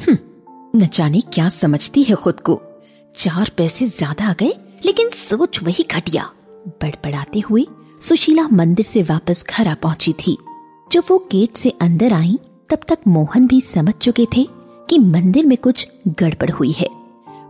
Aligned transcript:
हम्म, 0.00 0.18
न 0.76 0.88
जाने 0.94 1.20
क्या 1.32 1.48
समझती 1.48 2.02
है 2.02 2.14
खुद 2.14 2.40
को। 2.40 2.60
चार 3.14 3.50
पैसे 3.56 3.86
ज़्यादा 3.86 4.28
आ 4.28 4.34
गए 4.40 4.52
लेकिन 4.84 5.08
सोच 5.10 5.62
वही 5.62 5.84
घटिया। 5.90 6.30
बड़बड़ाते 6.82 7.40
हुए 7.40 7.66
सुशीला 8.00 8.46
मंदिर 8.48 8.86
से 8.86 9.02
वापस 9.02 9.44
घर 9.50 9.68
आ 9.68 9.74
पहुँची 9.74 10.12
थी। 10.18 10.36
जब 10.92 11.04
वो 11.10 11.18
गेट 11.32 11.56
से 11.56 11.70
अंदर 11.80 12.12
आई 12.12 12.38
तब 12.70 12.78
तक 12.88 12.98
मोहन 13.08 13.46
भी 13.46 13.60
समझ 13.60 13.94
चुके 13.94 14.26
थे 14.36 14.46
कि 14.88 14.98
मंदिर 14.98 15.46
में 15.46 15.56
कुछ 15.58 15.88
गड़बड़ 16.08 16.50
हुई 16.50 16.72
है। 16.72 16.86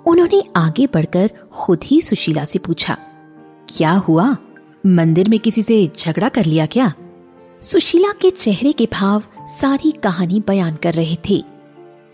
उन्होंने 0.07 0.43
आगे 0.57 0.87
बढ़कर 0.87 1.31
खुद 1.53 1.81
ही 1.85 2.01
सुशीला 2.01 2.45
से 2.45 2.59
पूछा 2.59 2.97
क्या 3.69 3.93
हुआ? 3.93 4.37
मंदिर 4.87 5.29
में 5.29 5.39
किसी 5.41 5.63
से 5.63 5.87
झगड़ा 5.99 6.29
कर 6.29 6.45
लिया 6.45 6.67
क्या? 6.67 6.93
सुशीला 7.63 8.13
के 8.13 8.31
चेहरे 8.31 8.73
के 8.73 8.87
भाव 8.93 9.23
सारी 9.51 9.91
कहानी 9.93 10.43
बयान 10.47 10.77
कर 10.77 10.95
रहे 10.95 11.17
थे। 11.29 11.43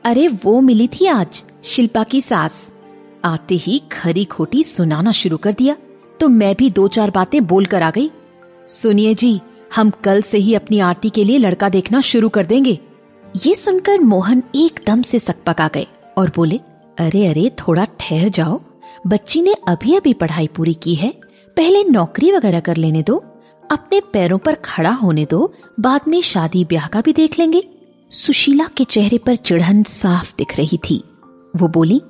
अरे 0.07 0.27
वो 0.29 0.61
मिली 0.61 0.89
थी 0.89 1.07
आज, 1.07 1.45
शिल्पा 1.65 2.03
की 2.05 2.21
सास। 2.21 2.73
आते 3.25 3.55
ही 3.55 3.79
खरी 3.93 4.25
खोटी 4.25 4.63
सुनाना 4.65 5.13
शुरू 5.13 5.37
कर 5.37 5.53
दिया 5.53 5.77
तो 6.21 6.29
मैं 6.29 6.55
भी 6.55 6.71
दो 6.71 6.87
चार 6.89 7.11
बातें 7.11 7.47
बोल 7.47 7.65
कर 7.65 7.83
आ 7.83 7.91
गई। 7.91 8.11
सुनिए 8.69 9.15
जी, 9.15 9.41
हम 9.77 9.91
कल 10.05 10.23
से 10.23 10.39
ही 10.39 10.55
अपनी 10.55 10.79
आरती 10.81 11.11
के 11.11 11.25
लिए 11.25 11.39
लड़का 11.39 11.69
देखना 11.69 12.01
शुरू 12.01 12.29
कर 12.29 12.47
देंगे। 12.47 12.79
ये 13.47 13.55
सुनकर 13.55 14.01
मोहन 14.01 14.43
एकदम 14.55 15.03
से 15.03 15.19
सकपका 15.19 15.69
गए 15.75 15.87
और 16.19 16.33
बोले, 16.37 16.61
अरे 16.99 17.27
अरे, 17.27 17.51
थोड़ा 17.59 17.85
ठहर 18.01 18.29
जाओ। 18.29 18.61
बच्ची 19.07 19.43
ने 19.43 19.55
अभी 19.69 19.95
अभी 19.95 20.15
पढ़ाई 20.15 20.47
पूरी 20.47 20.75
की 20.75 20.95
है, 20.95 21.15
पहले 21.57 21.85
नौकरी 21.85 22.33
वगैरह 22.33 22.61
कर 22.61 22.77
लेने 22.77 23.03
दो, 23.03 23.25
अपने 23.71 24.01
पैरों 24.13 24.39
पर 24.39 24.55
खड़ा 24.55 24.91
होने 24.91 25.27
दो, 25.31 25.53
बाद 25.81 26.09
में 26.09 26.21
शादी 26.21 26.65
ब्याह 26.65 26.87
का 26.87 27.01
भी 27.01 27.13
देख 27.13 27.39
लेंगे। 27.39 27.69
सुशीला 28.11 28.65
के 28.77 28.85
चेहरे 28.85 29.19
पर 29.19 29.37
चिढ़न 29.37 29.83
साफ़ 29.83 30.33
दिख 30.39 30.57
रही 30.57 30.79
थी। 30.79 31.05
वो 31.57 31.69
बोली, 31.69 32.01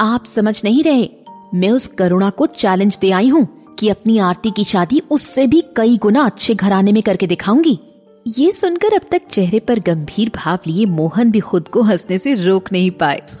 आप 0.00 0.24
समझ 0.26 0.64
नहीं 0.64 0.82
रहे, 0.82 1.08
मैं 1.54 1.70
उस 1.70 1.86
करुणा 1.86 2.30
को 2.30 2.46
चैलेंज 2.46 2.98
दे 3.00 3.10
आई 3.10 3.28
हूँ 3.28 3.74
कि 3.74 3.88
अपनी 3.88 4.18
आरती 4.18 4.50
की 4.50 4.64
शादी 4.64 5.02
उससे 5.10 5.46
भी 5.46 5.62
कई 5.76 5.96
गुना 5.96 6.22
अच्छे 6.22 6.54
घराने 6.54 6.92
में 6.92 7.02
करके 7.02 7.26
दिखाऊँगी। 7.26 7.80
ये 8.26 8.52
सुनकर 8.52 8.94
अब 8.94 9.00
तक 9.10 9.22
चेहरे 9.30 9.58
पर 9.58 9.78
गंभीर 9.78 10.30
भाव 10.34 10.58
लिए 10.66 10.86
मोहन 10.86 11.30
भी 11.30 11.40
खुद 11.40 11.68
को 11.68 11.82
हंसने 11.82 12.18
से 12.18 12.34
रोक 12.34 12.72
नहीं 12.72 12.90
पाए। 12.90 13.22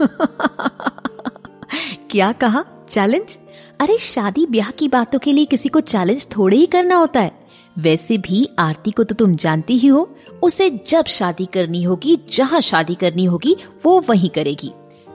क्या 2.10 2.32
कहा? 2.32 2.64
चैलेंज 2.90 3.38
अरे 3.80 3.98
शादी 3.98 4.46
ब्याह 4.46 4.70
की 4.70 4.88
बातों 4.88 5.18
के 5.18 5.32
लिए 5.32 5.44
किसी 5.44 5.68
को 5.68 5.80
चैलेंज 5.80 6.26
थोड़े 6.36 6.56
ही 6.56 6.66
करना 6.66 6.96
होता 6.96 7.20
है। 7.20 7.39
वैसे 7.76 8.18
भी 8.18 8.48
आरती 8.58 8.90
को 8.90 9.04
तो 9.04 9.14
तुम 9.14 9.34
जानती 9.34 9.76
ही 9.76 9.88
हो। 9.88 10.08
उसे 10.42 10.70
जब 10.88 11.04
शादी 11.04 11.46
करनी 11.46 11.82
होगी, 11.82 12.18
जहाँ 12.32 12.60
शादी 12.60 12.94
करनी 12.94 13.24
होगी, 13.24 13.56
वो 13.84 14.00
वही 14.00 14.28
करेगी। 14.28 14.72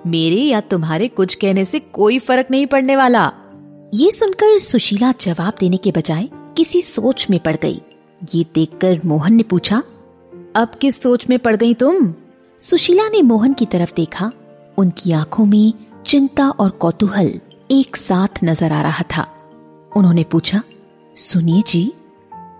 मेरे 0.07 0.41
या 0.41 0.61
तुम्हारे 0.61 1.07
कुछ 1.07 1.35
कहने 1.35 1.65
से 1.65 1.79
कोई 1.79 2.19
फ़र्क 2.19 2.47
नहीं 2.51 2.67
पड़ने 2.67 2.95
वाला। 2.95 3.31
ये 3.93 4.11
सुनकर 4.11 4.57
सुशीला 4.59 5.13
जवाब 5.21 5.53
देने 5.59 5.77
के 5.77 5.91
बजाय 5.91 6.29
किसी 6.57 6.81
सोच 6.81 7.27
में 7.29 7.39
पड़ 7.39 7.55
गई। 7.55 7.81
ये 8.35 8.45
देखकर 8.55 8.99
मोहन 9.05 9.33
ने 9.33 9.43
पूछा, 9.43 9.83
अब 10.55 10.75
किस 10.81 11.01
सोच 11.01 11.29
में 11.29 11.37
पड़ 11.39 11.55
गई 11.55 11.73
तुम? 11.73 12.13
सुशीला 12.61 13.07
ने 13.09 13.21
मोहन 13.21 13.53
की 13.53 13.65
तरफ़ 13.65 13.93
देखा। 13.95 14.31
उनकी 14.77 15.11
आँखों 15.11 15.45
में 15.45 15.73
चिंता 16.05 16.49
और 16.49 16.69
कौतूहल 16.69 17.33
एक 17.71 17.95
साथ 17.97 18.43
नज़र 18.43 18.71
आ 18.71 18.81
रहा 18.81 19.03
था। 19.17 19.27
उन्होंने 19.95 20.23
पूछा, 20.23 20.61
सुनिए 21.17 21.63
जी 21.67 21.91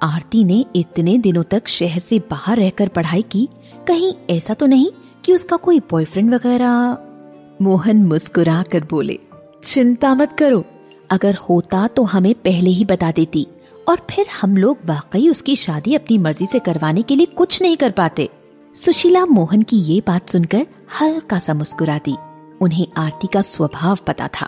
आरती 0.05 0.43
ने 0.43 0.65
इतने 0.75 1.17
दिनों 1.17 1.43
तक 1.43 1.67
शहर 1.67 1.99
से 1.99 2.19
बाहर 2.31 2.57
रहकर 2.57 2.87
पढ़ाई 2.87 3.21
की। 3.21 3.47
कहीं 3.87 4.13
ऐसा 4.29 4.53
तो 4.53 4.65
नहीं 4.65 4.89
कि 5.25 5.33
उसका 5.33 5.57
कोई 5.57 5.79
बॉयफ्रेंड 5.91 6.33
वगैरह? 6.33 6.97
मोहन 7.61 8.03
मुस्कुरा 8.05 8.61
कर 8.63 8.83
बोले, 8.83 9.19
चिंता 9.65 10.13
मत 10.15 10.33
करो। 10.33 10.63
अगर 11.09 11.35
होता 11.49 11.87
तो 11.87 12.03
हमें 12.03 12.33
पहले 12.35 12.69
ही 12.69 12.85
बता 12.85 13.11
देती 13.11 13.47
और 13.87 14.01
फिर 14.11 14.25
हम 14.41 14.57
लोग 14.57 14.77
वाकई 14.85 15.27
उसकी 15.29 15.55
शादी 15.55 15.95
अपनी 15.95 16.17
मर्ज़ी 16.17 16.45
से 16.45 16.59
करवाने 16.59 17.01
के 17.01 17.15
लिए 17.15 17.25
कुछ 17.25 17.61
नहीं 17.61 17.77
कर 17.77 17.91
पाते। 17.91 18.29
सुशीला 18.75 19.25
मोहन 19.25 19.61
की 19.61 19.77
ये 19.77 20.01
बात 20.07 20.29
सुनकर 20.29 20.65
हल्का 21.01 21.39
सा 21.39 21.53
मुस्कुरा 21.53 21.97
दी 21.97 22.15
उन्हें 22.61 22.87
आरती 22.97 23.27
का 23.27 23.41
स्वभाव 23.41 23.97
पता 24.07 24.27
था। 24.33 24.47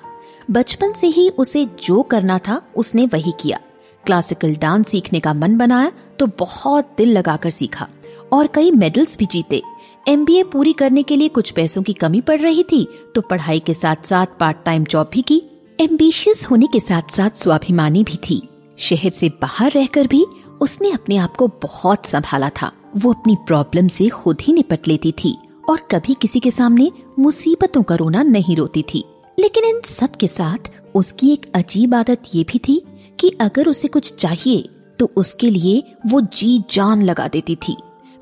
बचपन 0.51 0.93
से 0.93 1.07
ही 1.07 1.29
उसे 1.29 1.65
जो 1.83 2.01
करना 2.01 2.37
था, 2.37 2.61
उसने 2.75 3.05
वही 3.05 3.33
किया। 3.39 3.59
क्लासिकल 4.07 4.56
डांस 4.56 4.88
सीखने 4.88 5.19
का 5.19 5.34
मन 5.34 5.57
बनाया 5.57 5.91
तो 6.19 6.28
बहुत 6.40 6.94
दिल 6.97 7.12
लगाकर 7.12 7.50
सीखा। 7.50 7.88
और 8.31 8.47
कई 8.47 8.72
मेडल्स 8.72 9.18
भी 9.18 9.25
जीते। 9.25 9.62
एमबीए 10.07 10.44
पूरी 10.44 10.73
करने 10.73 11.03
के 11.03 11.16
लिए 11.16 11.28
कुछ 11.28 11.51
पैसों 11.51 11.84
की 11.84 11.94
कमी 11.94 12.22
पड़ 12.22 12.40
रही 12.40 12.63
थी 12.63 12.88
तो 13.16 13.22
पढ़ाई 13.22 13.59
के 13.59 13.73
साथ 13.73 14.06
साथ 14.06 14.25
पार्ट 14.40 14.57
टाइम 14.66 14.84
जॉब 14.84 15.09
भी 15.13 15.22
की। 15.22 15.41
एम्बिशियस 15.79 16.45
होने 16.51 16.68
के 16.68 16.79
साथ 16.79 17.12
साथ 17.12 17.38
स्वाभिमानी 17.38 18.03
भी 18.03 18.18
थी। 18.29 18.41
शहर 18.78 19.09
से 19.09 19.29
बाहर 19.41 19.72
रहकर 19.72 20.07
भी 20.07 20.25
उसने 20.62 20.91
अपने 20.91 21.18
आप 21.18 21.35
को 21.35 21.47
बहुत 21.63 22.06
संभाला 22.06 22.50
था। 22.62 22.72
वो 22.97 23.13
अपनी 23.13 23.35
प्रॉब्लम 23.47 23.88
से 23.88 24.07
खुद 24.09 24.41
ही 24.41 24.53
निपट 24.53 24.88
लेती 24.88 25.12
थी 25.24 25.35
और 25.69 25.88
कभी 25.91 26.13
किसी 26.13 26.39
के 26.39 26.51
सामने 26.51 26.91
मुसीबतों 27.19 27.84
का 27.84 27.95
रोना 27.95 28.24
नहीं 28.24 28.56
रोती 28.56 28.84
थी। 28.94 29.03
लेकिन 29.39 29.63
इन 29.63 29.81
सब 29.85 30.16
के 30.16 30.28
साथ 30.28 30.72
उसकी 30.95 31.31
एक 31.31 31.51
अजीब 31.56 31.94
आदत 31.95 32.22
ये 32.35 32.44
भी 32.44 32.59
थी 32.59 32.81
कि 33.19 33.29
अगर 33.41 33.67
उसे 33.67 33.88
कुछ 33.88 34.13
चाहिए 34.16 34.69
तो 35.00 35.09
उसके 35.16 35.50
लिए 35.50 35.83
वो 36.07 36.22
जी 36.22 36.57
जान 36.72 37.03
लगा 37.03 37.28
देती 37.28 37.55
थी। 37.57 37.75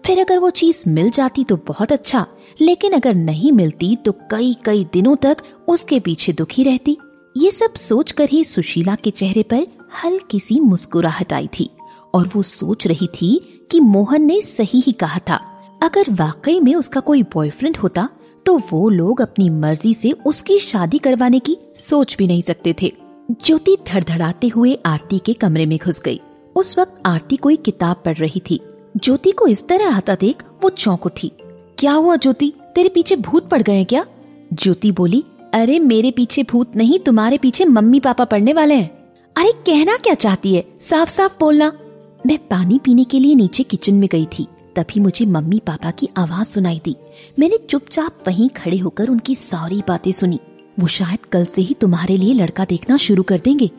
फिर 0.03 0.19
अगर 0.19 0.39
वो 0.39 0.50
चीज़ 0.51 0.83
मिल 0.89 1.09
जाती 1.09 1.44
तो 1.44 1.56
बहुत 1.67 1.91
अच्छा 1.91 2.25
लेकिन 2.59 2.94
अगर 2.94 3.16
नहीं 3.16 3.51
मिलती 3.51 3.95
तो 3.95 4.11
कई 4.31 4.53
कई 4.66 4.84
दिनों 4.94 5.16
तक 5.16 5.38
उसके 5.67 6.00
पीछे 6.00 6.34
दुखी 6.34 6.63
रहती। 6.63 6.97
ये 7.35 7.51
सब 7.51 7.73
सोचकर 7.73 8.29
ही 8.29 8.44
सुशीला 8.44 8.95
के 8.95 9.11
चेहरे 9.11 9.44
पर 9.44 9.66
हल्की 10.03 10.39
सी 10.39 10.59
मुस्कुराहट 10.59 11.34
आई 11.34 11.47
थी, 11.59 11.69
और 12.13 12.29
वो 12.35 12.41
सोच 12.41 12.88
रही 12.88 13.07
थी 13.13 13.39
कि 13.72 13.79
मोहन 13.79 14.25
ने 14.25 14.39
सही 14.41 14.79
ही 14.79 14.91
कहा 14.91 15.19
था। 15.19 15.39
अगर 15.84 16.11
वाकई 16.11 16.59
में 16.59 16.73
उसका 16.75 17.00
कोई 17.00 17.23
बॉयफ्रेंड 17.34 17.78
होता 17.78 18.07
तो 18.45 18.57
वो 18.72 18.89
लोग 18.89 19.22
अपनी 19.22 19.50
मर्ज़ी 19.50 19.94
से 19.94 20.11
उसकी 20.25 20.57
शादी 20.57 20.97
करवाने 20.97 21.39
की 21.39 21.57
सोच 21.75 22.16
भी 22.17 22.28
नहीं 22.28 22.41
सकते 22.41 22.75
थे। 22.81 22.94
ज्योति 23.31 23.77
धड़धड़ाते 23.87 24.47
हुए 24.47 24.79
आरती 24.85 25.19
के 25.19 25.33
कमरे 25.33 25.65
में 25.65 25.79
घुस 25.83 26.01
गई। 26.01 26.21
उस 26.55 26.79
वक्त 26.79 27.01
आरती 27.05 27.35
कोई 27.35 27.55
किताब 27.55 28.01
पढ़ 28.05 28.17
रही 28.17 28.41
थी। 28.49 28.59
ज्योति 28.97 29.31
को 29.31 29.47
इस 29.47 29.67
तरह 29.67 29.95
आता 29.95 30.15
देख 30.15 30.43
वो 30.63 30.69
चौंक 30.69 31.05
उठी। 31.05 31.31
क्या 31.77 31.93
हुआ 31.93 32.15
ज्योति? 32.15 32.53
तेरे 32.75 32.89
पीछे 32.89 33.15
भूत 33.15 33.49
पड़ 33.49 33.61
गए 33.61 33.83
क्या? 33.83 34.05
ज्योति 34.53 34.91
बोली, 34.91 35.23
अरे, 35.53 35.79
मेरे 35.79 36.11
पीछे 36.11 36.43
भूत 36.43 36.75
नहीं, 36.75 36.99
तुम्हारे 36.99 37.37
पीछे 37.37 37.65
मम्मी 37.65 37.99
पापा 37.99 38.25
पढ़ने 38.25 38.53
वाले 38.53 38.75
हैं। 38.75 38.89
अरे, 39.37 39.51
कहना 39.51 39.97
क्या 39.97 40.13
चाहती 40.13 40.55
है? 40.55 40.65
साफ़ 40.81 41.09
साफ़ 41.09 41.39
बोलना। 41.39 41.79
मैं 42.27 42.37
पानी 42.37 42.79
पीने 42.79 43.03
के 43.03 43.19
लिए 43.19 43.35
नीचे 43.35 43.63
किचन 43.63 43.95
में 43.95 44.09
गई 44.11 44.25
थी। 44.25 44.47
तभी 44.75 44.99
मुझे 44.99 45.25
मम्मी 45.25 45.59
पापा 45.59 45.91
की 45.91 46.09
आवाज़ 46.17 46.47
सुनाई 46.47 46.81
दी। 46.85 46.95
मैंने 47.39 47.57
चुपचाप 47.57 48.17
वहीं 48.27 48.49
खड़े 48.49 48.77
होकर 48.77 49.09
उनकी 49.09 49.35
सारी 49.35 49.83
बातें 49.87 50.11
सुनी। 50.11 50.39
वो 50.77 50.87
शायद 50.87 51.25
कल 51.25 51.45
से 51.45 51.61
ही 51.61 51.73
तुम्हारे 51.73 52.17
लिए 52.17 52.33
लड़का 52.33 52.65
देखना 52.65 52.97
शुरू 52.97 53.23
कर 53.23 53.39
देंगे। 53.39 53.69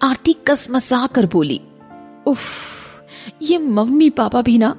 आरती 0.00 0.32
कसमसा 0.46 1.06
कर 1.06 1.26
बोली, 1.26 1.60
उफ, 2.26 2.42
ये 3.42 3.58
मम्मी 3.58 4.10
पापा 4.10 4.42
भी 4.42 4.58
ना, 4.58 4.74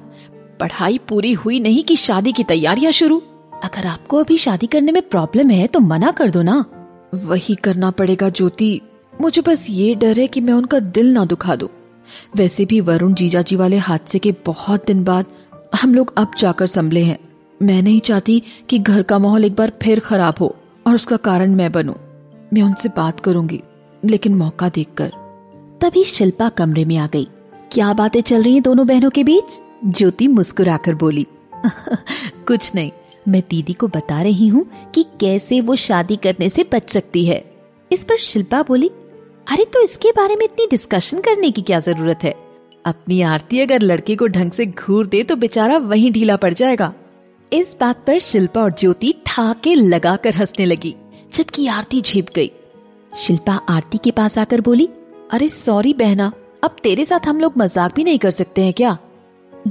पढ़ाई 0.60 0.98
पूरी 0.98 1.32
हुई 1.32 1.60
नहीं 1.60 1.82
कि 1.84 1.96
शादी 1.96 2.32
की 2.32 2.44
तैयारियाँ 2.44 2.92
शुरू। 2.92 3.22
अगर 3.64 3.86
आपको 3.86 4.16
अभी 4.16 4.36
शादी 4.36 4.66
करने 4.66 4.92
में 4.92 5.02
प्रॉब्लम 5.02 5.50
है 5.50 5.66
तो 5.66 5.80
मना 5.80 6.10
कर 6.10 6.30
दो 6.30 6.42
ना। 6.42 6.64
वही 7.14 7.54
करना 7.54 7.90
पड़ेगा 7.90 8.28
ज्योति। 8.28 8.80
मुझे 9.20 9.42
बस 9.42 9.66
ये 9.70 9.94
डर 9.94 10.18
है 10.18 10.26
कि 10.26 10.40
मैं 10.40 10.52
उनका 10.52 10.78
दिल 10.80 11.12
ना 11.12 11.24
दुखा 11.24 11.56
दूँ। 11.56 11.68
वैसे 12.36 12.64
भी 12.64 12.80
वरुण 12.80 13.14
जीजा 13.14 13.42
जी 13.42 13.56
वाले 13.56 13.78
हादसे 13.78 14.18
के 14.18 14.32
बहुत 14.46 14.86
दिन 14.86 15.02
बाद 15.04 15.26
हम 15.82 15.94
लोग 15.94 16.12
अब 16.16 16.30
जाकर 16.38 16.66
संभले 16.66 17.02
हैं। 17.02 17.18
मैं 17.62 17.82
नहीं 17.82 18.00
चाहती 18.00 18.42
कि 18.68 18.78
घर 18.78 19.02
का 19.02 19.18
माहौल 19.18 19.44
एक 19.44 19.54
बार 19.54 19.72
फिर 19.82 20.00
खराब 20.00 20.34
हो। 20.40 20.54
और 20.88 20.94
उसका 20.94 21.16
कारण 21.16 21.54
मैं 21.54 21.72
बनूं। 21.72 21.94
मैं 22.52 22.62
उनसे 22.62 22.88
बात 22.88 23.20
करूँगी, 23.20 23.62
लेकिन 24.04 24.34
मौका 24.34 24.68
देखकर। 24.68 25.08
तभी 25.80 26.04
शिल्पा 26.04 26.48
कमरे 26.48 26.84
में 26.84 26.96
आ 26.96 27.06
गई। 27.06 27.28
क्या 27.72 27.92
बातें 27.92 28.20
चल 28.20 28.42
रही 28.42 28.52
हैं 28.52 28.62
दोनों 28.62 28.86
बहनों 28.86 29.10
के 29.10 29.24
बीच? 29.24 29.60
ज्योति 29.84 30.28
मुस्कुराकर 30.28 30.94
बोली, 30.94 31.26
कुछ 32.46 32.74
नहीं, 32.74 32.90
मैं 33.28 33.42
दीदी 33.50 33.72
को 33.72 33.88
बता 33.88 34.22
रही 34.22 34.48
हूँ 34.48 34.66
कि 34.94 35.02
कैसे 35.20 35.60
वो 35.60 35.76
शादी 35.76 36.16
करने 36.16 36.48
से 36.48 36.64
बच 36.72 36.90
सकती 36.90 37.24
है। 37.26 37.44
इस 37.92 38.04
पर 38.04 38.16
शिल्पा 38.16 38.62
बोली, 38.62 38.88
अरे 39.50 39.64
तो 39.64 39.80
इसके 39.80 40.10
बारे 40.10 40.36
में 40.36 40.44
इतनी 40.44 40.66
डिस्कशन 40.66 41.20
करने 41.20 41.50
की 41.50 41.62
क्या 41.62 41.80
ज़रूरत 41.80 42.18
है? 42.22 42.34
अपनी 42.86 43.20
आरती 43.22 43.60
अगर 43.60 43.82
लड़के 43.82 44.16
को 44.16 44.26
ढंग 44.26 44.50
से 44.50 44.66
घूर 44.66 45.06
दे 45.06 45.22
तो 45.22 45.36
बेचारा 45.36 45.78
वहीं 45.78 46.12
ढीला 46.12 46.36
पड़ 46.36 46.54
जाएगा। 46.54 46.92
इस 47.52 47.76
बात 47.80 48.04
पर 48.06 48.18
शिल्पा 48.18 48.62
और 48.62 48.74
ज्योति 48.78 49.14
ठाके 49.26 49.74
लगाकर 49.74 50.34
हंसने 50.34 50.64
लगी, 50.64 50.94
जबकि 51.34 51.66
आरती 51.66 52.00
झेप 52.00 52.26
गई। 52.36 52.50
शिल्पा 53.18 53.52
आरती 53.52 53.98
के 53.98 54.10
पास 54.10 54.38
आकर 54.38 54.60
बोली, 54.60 54.88
अरे, 55.30 55.48
सॉरी 55.48 55.94
बहना, 55.94 56.32
अब 56.64 56.76
तेरे 56.82 57.04
साथ 57.04 57.28
हम 57.28 57.40
लोग 57.40 57.52
मज़ाक 57.58 57.94
भी 57.94 58.04
नहीं 58.04 58.18
कर 58.18 58.30
सकते 58.30 58.64
हैं 58.64 58.72
क्या? 58.72 58.98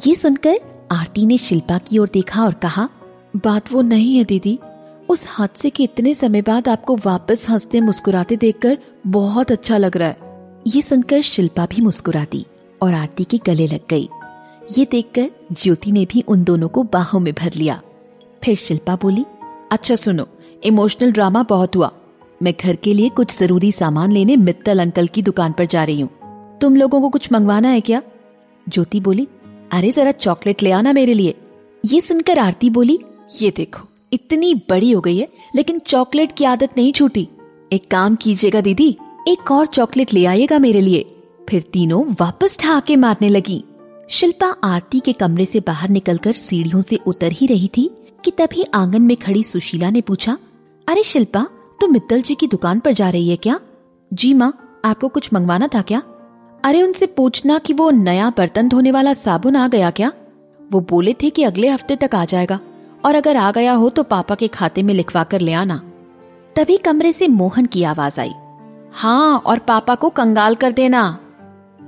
ये 0.08 0.16
सुनकर 0.16 0.88
आरती 0.92 1.26
ने 1.26 1.38
शिल्पा 1.38 1.78
की 1.78 1.98
ओर 1.98 2.10
देखा 2.14 2.44
और 2.44 2.54
कहा, 2.54 2.90
बात 3.36 3.72
वो 3.72 3.82
नहीं 3.82 4.18
है 4.18 4.24
दीदी। 4.24 4.60
उस 5.10 5.24
हादसे 5.28 5.70
के 5.70 5.84
इतने 5.84 6.14
समय 6.14 6.42
बाद 6.42 6.70
आपको 6.70 6.96
वापस 7.06 7.46
हँसते 7.50 7.82
मुस्कुराते 7.82 8.36
देखकर 8.36 8.78
बहुत 9.08 9.52
अच्छा 9.52 9.78
लग 9.78 9.98
रहा 9.98 10.08
है। 10.08 10.18
ये 10.68 10.82
सुनकर 10.82 11.22
शिल्पा 11.22 11.66
भी 11.66 11.82
मुस्कुरा 11.82 12.26
दी 12.32 12.46
और 12.82 12.94
आरती 12.94 13.24
के 13.24 13.38
गले 13.38 13.68
लग 13.68 13.80
गई। 13.90 14.10
ये 14.70 14.86
देखकर 14.92 15.30
ज्योति 15.54 15.92
ने 15.92 16.06
भी 16.06 16.22
उन 16.28 16.44
दोनों 16.44 16.68
को 16.68 16.84
बाहों 16.84 17.20
में 17.20 17.34
भर 17.34 17.54
लिया। 17.56 17.82
फिर 18.44 18.56
शिल्पा 18.56 18.96
बोली 18.96 19.26
अच्छा 19.72 19.96
सुनो, 19.96 20.28
इमोशनल 20.64 21.12
ड्रामा 21.12 21.44
बहुत 21.44 21.76
हुआ। 21.76 21.92
मैं 22.44 22.54
घर 22.62 22.76
के 22.76 22.94
लिए 22.94 23.10
कुछ 23.10 23.38
ज़रूरी 23.38 23.72
सामान 23.72 24.12
लेने 24.12 24.36
मित्तल 24.36 24.80
अंकल 24.80 25.08
की 25.08 25.22
दुकान 25.22 25.52
पर 25.52 25.66
जा 25.66 25.84
रही 25.84 26.02
हूँ। 26.02 26.10
तुम 26.62 26.76
लोगों 26.76 27.02
को 27.02 27.10
कुछ 27.10 27.32
मंगवाना 27.32 27.70
है 27.70 27.82
क्या? 27.82 28.02
ज्योति 28.68 29.00
बोली, 29.00 29.28
अरे 29.72 29.92
जरा 29.92 30.12
चॉकलेट 30.12 30.64
ले 30.64 30.72
आना 30.72 30.94
मेरे 30.94 31.14
लिए। 31.14 31.36
ये 31.86 32.02
सुनकर 32.02 32.40
आरती 32.40 32.70
बोली, 32.70 33.00
ये 33.42 33.54
देखो, 33.58 33.88
इतनी 34.14 34.54
बड़ी 34.70 34.92
हो 34.92 35.02
गई 35.02 35.18
है, 35.18 35.28
लेकिन 35.56 35.80
चॉकलेट 35.80 36.32
की 36.32 36.46
आदत 36.46 36.78
नहीं 36.78 36.92
छूटी। 36.92 37.28
एक 37.74 37.90
काम 37.92 38.16
कीजिएगा 38.16 38.62
दीदी, 38.62 38.96
एक 39.28 39.52
और 39.52 39.66
चॉकलेट 39.66 40.14
ले 40.14 40.26
आइएगा 40.26 40.60
मेरे 40.60 40.82
लिए। 40.82 41.06
फिर 41.50 41.62
तीनों 41.74 42.06
वापस 42.20 42.58
ठहाके 42.60 42.96
मारने 42.96 43.30
लगी। 43.30 43.64
शिल्पा 44.10 44.48
आरती 44.64 45.00
के 45.00 45.14
कमरे 45.14 45.46
से 45.46 45.60
बाहर 45.60 45.90
निकलकर 45.90 46.34
सीढ़ियों 46.34 46.82
से 46.82 47.00
उतर 47.08 47.32
ही 47.32 47.48
रही 47.48 47.68
थी 47.68 47.90
कि 48.26 48.32
तभी 48.32 48.66
आँगन 48.74 49.02
में 49.02 49.16
खड़ी 49.18 49.44
सुशीला 49.44 49.90
ने 49.90 50.02
पूछा, 50.02 50.38
अरे 50.88 51.04
शिल्पा, 51.04 51.48
तुम 51.82 51.92
मित्तल 51.94 52.22
जी 52.22 52.36
की 52.36 52.48
दुकान 52.48 52.80
पर 52.80 52.94
जा 52.94 53.10
रही 53.10 53.30
है 53.30 53.36
क्या? 53.36 53.60
जी 54.14 54.34
माँ, 54.34 54.80
आपको 54.86 55.08
कुछ 55.08 55.34
मंगवाना 55.34 55.68
था 55.68 55.82
क्या? 55.82 56.02
अरे 56.64 56.82
उनसे 56.82 57.06
पूछना 57.06 57.58
कि 57.58 57.74
वो 57.74 57.90
नया 57.92 58.30
बर्तन 58.38 58.70
धोने 58.70 58.92
वाला 58.92 59.14
साबुन 59.14 59.56
आ 59.56 59.68
गया 59.68 59.90
क्या? 59.90 60.12
वो 60.72 60.80
बोले 60.82 61.14
थे 61.14 61.30
कि 61.30 61.44
अगले 61.44 61.70
हफ़्ते 61.70 61.96
तक 61.96 62.16
आ 62.16 62.24
जाएगा, 62.26 62.60
और 63.06 63.16
अगर 63.16 63.38
आ 63.38 63.52
गया 63.52 63.74
हो 63.74 63.90
तो 63.90 64.04
पापा 64.04 64.36
के 64.36 64.48
खाते 64.48 64.84
में 64.84 64.94
लिखवा 64.94 65.24
कर 65.24 65.42
ले 65.42 65.54
आना। 65.54 65.82
तभी 66.56 66.78
कमरे 66.78 67.12
से 67.14 67.28
मोहन 67.28 67.66
की 67.66 67.84
आवाज़ 67.84 68.20
आई 68.20 68.32
हाँ 68.94 69.38
और 69.38 69.60
पापा 69.60 69.96
को 69.96 70.10
कंगाल 70.10 70.56
कर 70.56 70.72
देना। 70.72 71.04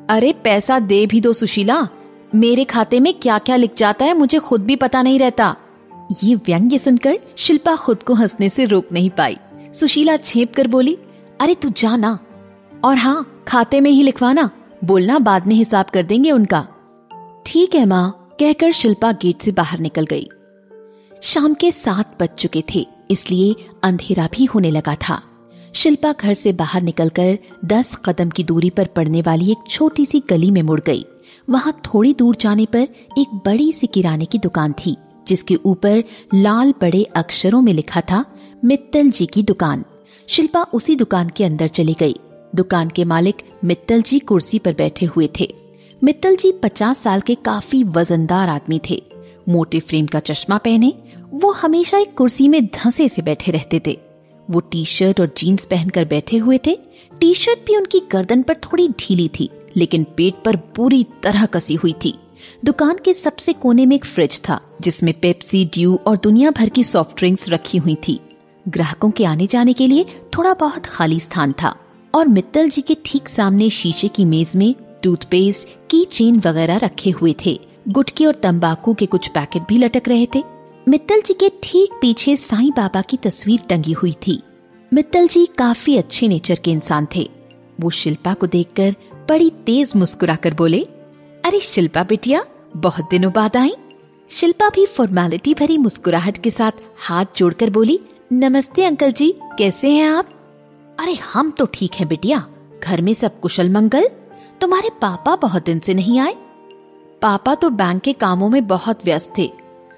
अरे 0.10 0.34
पैसा 0.44 0.80
दे 0.80 1.06
भी 1.06 1.22
दो 1.22 1.34
सुशीला 1.34 1.88
मेरे 2.36 2.64
खाते 2.64 3.00
में 3.00 3.14
क्या 3.14 3.38
क्या 3.40 3.56
लिख 3.56 3.76
जाता 3.78 4.06
है 4.06 4.14
मुझे 4.14 4.40
खुद 4.40 4.62
भी 4.62 4.76
पता 4.76 5.02
नहीं 5.02 5.20
रहता। 5.20 5.56
ये 6.24 6.36
व्यंग्य 6.36 6.78
सुनकर 6.78 7.20
शिल्पा 7.38 7.76
खुद 7.76 8.04
को 8.04 8.14
हंसने 8.14 8.50
से 8.50 8.66
रोक 8.66 8.92
नहीं 8.92 9.10
पाई। 9.10 9.38
सुशीला 9.74 10.18
छेप 10.18 10.54
कर 10.54 10.68
बोली, 10.68 10.98
अरे 11.42 11.56
तू 11.56 11.70
जाना। 11.70 12.18
और 12.84 12.98
हाँ 12.98 13.44
खाते 13.48 13.82
में 13.82 13.92
ही 13.92 14.04
लिखवाना। 14.04 14.50
बोलना 14.84 15.20
बाद 15.20 15.48
में 15.48 15.56
हिसाब 15.56 15.86
कर 15.86 16.04
देंगे 16.04 16.32
उनका। 16.32 16.68
ठीक 17.46 17.76
है 17.76 17.86
माँ, 17.86 18.36
कहकर 18.40 18.72
शिल्पा 18.72 19.12
गेट 19.12 19.42
से 19.42 19.52
बाहर 19.52 19.80
निकल 19.80 20.06
गई। 20.06 20.30
शाम 21.22 21.54
के 21.54 21.72
सात 21.72 22.16
बज 22.22 22.30
चुके 22.30 22.64
थे, 22.76 22.88
इसलिए 23.12 23.56
अंधेरा 23.84 24.28
भी 24.34 24.46
होने 24.46 24.72
लगा 24.72 24.96
था। 24.96 25.22
शिल्पा 25.74 26.14
घर 26.22 26.34
से 26.34 26.54
बाहर 26.54 26.82
निकलकर 26.82 27.38
दस 27.66 27.96
कदम 28.06 28.30
की 28.30 28.44
दूरी 28.44 28.70
पर 28.70 28.86
पड़ने 28.86 29.22
वाली 29.22 29.52
एक 29.52 29.70
छोटी 29.70 30.06
सी 30.06 30.22
गली 30.30 30.52
में 30.52 30.62
मुड़ 30.62 30.80
गई। 30.80 31.06
वहाँ 31.50 31.82
थोड़ी 31.86 32.14
दूर 32.14 32.36
जाने 32.36 32.66
पर 32.66 32.88
एक 33.18 33.42
बड़ी 33.46 33.72
सी 33.72 33.88
किराने 33.88 34.26
की 34.26 34.38
दुकान 34.38 34.74
थी, 34.74 34.98
जिसके 35.28 35.56
ऊपर 35.56 36.04
लाल 36.34 36.74
बड़े 36.82 37.04
अक्षरों 37.04 37.62
में 37.62 37.74
लिखा 37.74 38.02
था, 38.02 38.26
मित्तल 38.66 39.10
जी 39.10 39.26
की 39.26 39.44
दुकान। 39.44 39.86
शिल्पा 40.28 40.64
उसी 40.64 40.96
दुकान 40.96 41.30
के 41.30 41.44
अंदर 41.44 41.68
चली 41.68 41.96
गई। 42.00 42.16
दुकान 42.56 42.90
के 42.90 43.06
मालिक 43.06 43.36
मित्तल 43.64 44.02
जी 44.02 44.20
कुर्सी 44.20 44.60
पर 44.60 44.74
बैठे 44.74 45.06
हुए 45.06 45.30
थे। 45.40 45.56
मित्तल 46.04 46.36
जी 46.36 46.52
पचास 46.52 46.98
साल 46.98 47.22
के 47.22 47.36
काफ़ी 47.36 47.84
वजनदार 47.84 48.50
आदमी 48.50 48.82
थे। 48.90 49.04
मोटे 49.50 49.80
फ्रेम 49.80 50.06
का 50.06 50.20
चश्मा 50.20 50.58
पहने, 50.58 50.94
वो 51.30 51.52
हमेशा 51.52 51.98
एक 51.98 52.14
कुर्सी 52.18 52.48
में 52.48 52.66
धंसे 52.66 53.10
से 53.10 53.22
बैठे 53.22 53.52
रहते 53.52 53.82
थे। 53.88 54.00
वो 54.50 54.60
टी 54.60 54.86
शर्ट 54.86 55.20
और 55.20 55.34
जीन्स 55.38 55.66
पहनकर 55.66 56.06
बैठे 56.06 56.38
हुए 56.38 56.60
थे। 56.68 56.80
टी 57.20 57.34
शर्ट 57.34 57.60
भी 57.60 57.76
उनकी 57.76 58.00
गर्दन 58.12 58.42
पर 58.42 58.56
थोड़ी 58.56 58.88
ढीली 58.88 59.30
थी। 59.40 59.50
लेकिन 59.78 60.04
पेट 60.18 60.42
पर 60.46 60.56
पूरी 60.76 61.06
तरह 61.24 61.46
कसी 61.46 61.76
हुई 61.76 61.94
थी। 62.06 62.14
दुकान 62.66 62.98
के 63.06 63.14
सबसे 63.14 63.54
कोने 63.54 63.86
में 63.86 63.96
एक 63.96 64.06
फ्रिज 64.06 64.40
था, 64.40 64.60
जिसमें 64.82 65.14
पेप्सी, 65.20 65.64
ड्यू 65.66 66.00
और 66.08 66.18
दुनिया 66.18 66.52
भर 66.52 66.70
की 66.70 66.84
सॉफ्ट 66.84 67.18
ड्रिंक्स 67.18 67.50
रखी 67.50 67.78
हुई 67.78 67.96
थी। 68.08 68.20
ग्राहकों 68.68 69.12
के 69.12 69.26
आने 69.26 69.48
जाने 69.48 69.74
के 69.74 69.88
लिए 69.88 70.06
थोड़ा 70.38 70.54
बहुत 70.54 70.86
खाली 70.86 71.20
स्थान 71.20 71.54
था 71.64 71.76
और 72.14 72.28
मित्तल 72.28 72.70
जी 72.70 72.82
के 72.82 72.98
ठीक 73.06 73.30
सामने 73.30 73.70
शीशे 73.70 74.08
की 74.08 74.26
मेज 74.26 74.56
में 74.56 74.74
टूथपेस्ट 75.04 75.68
की 75.90 76.04
चेन 76.06 76.42
वगैरह 76.46 76.78
रखे 76.78 77.10
हुए 77.10 77.36
थे। 77.46 77.60
गुटके 77.88 78.26
और 78.26 78.36
तंबाकू 78.36 78.94
के 78.94 79.06
कुछ 79.06 79.28
पैकेट 79.28 79.64
भी 79.70 79.78
लटक 79.78 80.08
रहे 80.08 80.28
थे। 80.36 80.44
मित्तल 80.88 81.22
जी 81.22 81.34
के 81.34 81.50
ठीक 81.64 81.90
पीछे 82.02 82.36
साईं 82.36 82.72
बाबा 82.72 83.02
की 83.02 83.18
तस्वीर 83.18 83.60
टंगी 83.70 83.92
हुई 83.92 84.12
थी। 84.28 84.42
मित्तल 84.94 85.28
जी 85.28 85.46
काफ़ी 85.58 85.98
अच्छे 85.98 86.28
नेचर 86.28 86.56
के 86.56 86.72
इंसान 86.72 87.08
थे। 87.16 87.30
वो 87.80 87.90
शिल्पा 87.90 88.34
को 88.34 88.48
देखकर 88.48 88.96
बड़ी 89.30 89.50
तेज 89.50 89.92
मुस्कुराकर 89.96 90.54
बोले, 90.54 90.80
अरे 91.46 91.60
शिल्पा 91.60 92.04
बिटिया, 92.04 92.46
बहुत 92.78 93.08
दिनों 93.12 93.32
बाद 93.32 93.58
आई। 93.58 93.74
शिल्पा 94.30 94.70
भी 94.70 94.86
फॉर्मेलिटी 94.86 95.54
भरी 95.54 95.78
मुस्कुराहट 95.78 96.38
के 96.38 96.50
साथ 96.50 96.72
हाथ 96.98 97.26
जोड़कर 97.38 97.70
बोली, 97.70 98.00
नमस्ते 98.34 98.86
अंकल 98.86 99.12
जी, 99.12 99.36
कैसे 99.58 99.92
हैं 99.92 100.10
आप? 100.10 100.30
अरे 101.00 101.14
हम 101.14 101.52
तो 101.52 101.66
ठीक 101.74 101.96
हैं 101.96 102.08
बिटिया, 102.08 102.46
घर 102.84 103.02
में 103.02 103.14
सब 103.14 103.40
कुशल 103.40 103.70
मंगल। 103.70 104.10
तुम्हारे 104.62 104.90
पापा 104.90 105.36
बहुत 105.36 105.66
दिन 105.66 105.80
से 105.80 105.94
नहीं 105.94 106.20
आए? 106.20 106.36
पापा 107.22 107.56
तो 107.56 107.70
बैंक 107.70 108.02
के 108.02 108.14
कामों 108.14 108.50
में 108.50 108.68
बहुत 108.68 109.06
व्यस्त 109.06 109.34
थे। 109.38 109.52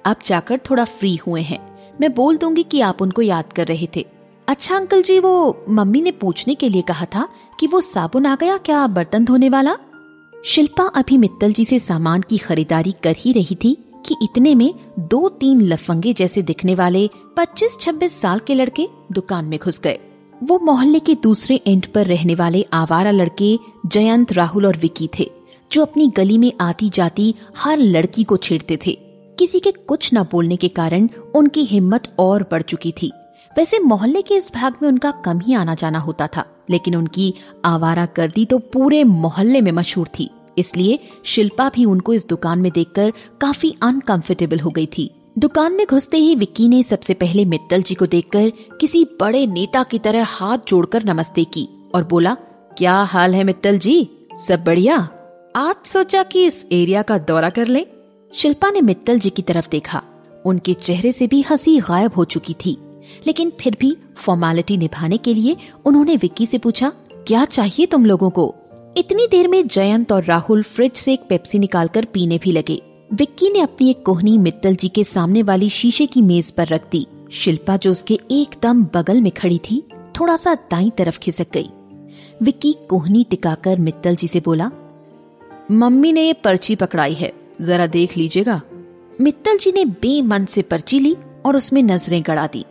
अब 0.05 0.15
जाकर 0.25 0.59
थोड़ा 0.69 0.85
फ्री 0.85 1.15
हुए 1.15 1.41
हैं। 1.41 1.77
मैं 2.01 2.13
बोल 2.13 2.37
दूँगी 2.37 2.63
कि 2.63 2.81
आप 2.81 3.01
उनको 3.01 3.21
याद 3.21 3.53
कर 3.53 3.67
रहे 3.67 3.87
थे। 3.95 4.05
अच्छा 4.47 4.75
अंकल 4.75 5.01
जी, 5.01 5.19
वो 5.19 5.65
मम्मी 5.69 6.01
ने 6.01 6.11
पूछने 6.11 6.55
के 6.55 6.69
लिए 6.69 6.81
कहा 6.81 7.05
था 7.05 7.27
कि 7.61 7.67
वो 7.67 7.81
साबुन 7.81 8.25
आ 8.25 8.35
गया 8.35 8.57
क्या 8.57 8.87
बर्तन 8.87 9.25
धोने 9.25 9.49
वाला? 9.49 9.77
शिल्पा 10.45 10.83
अभी 10.83 11.17
मित्तल 11.17 11.53
जी 11.53 11.65
से 11.65 11.79
सामान 11.79 12.21
की 12.21 12.37
खरीदारी 12.37 12.91
कर 13.03 13.15
ही 13.19 13.31
रही 13.31 13.55
थी 13.55 13.77
कि 14.05 14.15
इतने 14.23 14.55
में 14.55 14.73
दो 14.99 15.29
तीन 15.29 15.61
लफंगे 15.61 16.13
जैसे 16.13 16.41
दिखने 16.41 16.75
वाले 16.75 17.09
25-26 17.37 18.21
साल 18.21 18.39
के 18.39 18.55
लड़के 18.55 18.87
दुकान 19.11 19.45
में 19.45 19.59
घुस 19.59 19.79
गए। 19.79 19.99
वो 20.43 20.59
मोहल्ले 20.63 20.99
के 20.99 21.15
दूसरे 21.15 21.61
एंड 21.67 21.85
पर 21.85 22.05
रहने 22.05 22.35
वाले 22.35 22.65
आवारा 22.73 23.11
लड़के 23.11 23.59
जयंत, 23.85 24.33
राहुल 24.33 24.65
और 24.65 24.77
विकी 24.77 25.09
थे, 25.19 25.31
जो 25.71 25.81
अपनी 25.81 26.07
गली 26.07 26.37
में 26.37 26.51
आती 26.61 26.89
जाती 26.89 27.35
हर 27.57 27.77
लड़की 27.77 28.23
को 28.23 28.37
छेड़ते 28.37 28.79
थे। 28.87 28.99
किसी 29.39 29.59
के 29.59 29.71
कुछ 29.71 30.13
न 30.13 30.23
बोलने 30.23 30.55
के 30.55 30.67
कारण 30.67 31.09
उनकी 31.35 31.63
हिम्मत 31.63 32.15
और 32.19 32.47
बढ़ 32.51 32.61
चुकी 32.61 32.93
थी। 33.01 33.11
वैसे 33.57 33.79
मोहल्ले 33.79 34.21
के 34.21 34.35
इस 34.35 34.51
भाग 34.53 34.75
में 34.81 34.87
उनका 34.89 35.11
कम 35.25 35.39
ही 35.39 35.53
आना 35.53 35.75
जाना 35.75 35.99
होता 35.99 36.27
था, 36.27 36.45
लेकिन 36.69 36.95
उनकी 36.95 37.33
आवारा 37.65 38.07
गर्दी 38.17 38.45
तो 38.45 38.57
पूरे 38.73 39.03
मोहल्ले 39.03 39.61
में 39.61 39.71
मशहूर 39.71 40.07
थी, 40.19 40.29
इसलिए 40.57 40.99
शिल्पा 41.25 41.69
भी 41.69 41.85
उनको 41.85 42.13
इस 42.13 42.27
दुकान 42.27 42.59
में 42.59 42.71
देखकर 42.71 43.11
काफ़ी 43.41 43.75
अनकंफर्टेबल 43.81 44.59
हो 44.59 44.69
गई 44.69 44.85
थी। 44.87 45.09
दुकान 45.39 45.73
में 45.73 45.85
घुसते 45.87 46.17
ही 46.17 46.35
विक्की 46.35 46.67
ने 46.67 46.81
सबसे 46.83 47.13
पहले 47.13 47.45
मित्तल 47.45 47.81
जी 47.81 47.95
को 47.95 48.05
देखकर 48.05 48.51
किसी 48.81 49.03
बड़े 49.19 49.45
नेता 49.47 49.83
की 49.83 49.99
तरह 49.99 50.25
हाथ 50.27 50.57
जोड़कर 50.67 51.03
नमस्ते 51.03 51.43
की 51.43 51.67
और 51.95 52.03
बोला, 52.03 52.33
क्या 52.77 52.93
हाल 52.93 53.35
है 53.35 53.43
मित्तल 53.43 53.77
जी? 53.77 54.09
सब 54.47 54.63
बढ़िया? 54.63 54.95
आज 55.55 55.85
सोचा 55.85 56.23
कि 56.23 56.45
इस 56.45 56.65
एरिया 56.71 57.01
का 57.01 57.17
दौरा 57.17 57.49
कर 57.49 57.67
ले? 57.67 57.85
शिल्पा 58.33 58.69
ने 58.71 58.81
मित्तल 58.81 59.19
जी 59.19 59.29
की 59.29 59.41
तरफ़ 59.41 59.69
देखा। 59.69 60.01
उनके 60.45 60.73
चेहरे 60.73 61.11
से 61.11 61.27
भी 61.27 61.41
हँसी 61.41 61.79
गायब 61.79 62.13
हो 62.13 62.25
चुकी 62.25 62.53
थी। 62.55 62.77
लेकिन 63.27 63.51
फिर 63.59 63.77
भी 63.79 63.95
फॉर्मेलिटी 64.15 64.77
निभाने 64.77 65.17
के 65.17 65.33
लिए 65.33 65.55
उन्होंने 65.85 66.15
विक्की 66.15 66.45
से 66.45 66.57
पूछा, 66.57 66.91
क्या 67.27 67.45
चाहिए 67.45 67.85
तुम 67.85 68.05
लोगों 68.05 68.29
को? 68.29 68.53
इतनी 68.97 69.27
देर 69.27 69.47
में 69.47 69.67
जयंत 69.67 70.11
और 70.11 70.23
राहुल 70.23 70.63
फ्रिज 70.63 70.93
से 70.93 71.13
एक 71.13 71.21
पेप्सी 71.29 71.59
निकालकर 71.59 72.05
पीने 72.05 72.37
भी 72.37 72.51
लगे। 72.51 72.81
विक्की 73.13 73.49
ने 73.49 73.59
अपनी 73.59 73.89
एक 73.89 74.03
कोहनी 74.05 74.37
मित्तल 74.37 74.75
जी 74.75 74.87
के 74.87 75.03
सामने 75.03 75.43
वाली 75.43 75.69
शीशे 75.69 76.05
की 76.05 76.21
मेज 76.21 76.51
पर 76.51 76.67
रख 76.67 76.89
दी। 76.91 77.05
शिल्पा 77.31 77.77
जो 77.77 77.91
उसके 77.91 78.19
एकदम 78.31 78.83
बगल 78.93 79.21
में 79.21 79.31
खड़ी 79.31 79.57
थी 79.59 79.83
थोड़ा 80.19 80.35
सा 80.35 80.53
दाई 80.71 80.91
तरफ़ 80.97 81.19
खिसक 81.19 81.47
गई। 81.53 81.69
विक्की 82.41 82.73
कोहनी 82.89 83.23
टिकाकर 83.29 83.79
मित्तल 83.79 84.15
जी 84.15 84.27
से 84.27 84.39
बोला, 84.39 84.69
मम्मी 85.71 86.11
ने 86.13 86.25
ये 86.25 86.33
पर्ची 86.33 86.75
पकड़ाई 86.75 87.13
है, 87.13 87.31
जरा 87.61 87.87
देख 87.87 88.17
लीजिएगा। 88.17 88.61
मित्तल 89.21 89.57
जी 89.57 89.71
ने 89.71 89.85
बेमन 89.85 90.45
से 90.45 90.61
पर्ची 90.61 90.99
ली 90.99 91.15
और 91.45 91.55
उसमें 91.55 91.81
नज़रें 91.83 92.21
गड़ा 92.27 92.47
दी। 92.47 92.65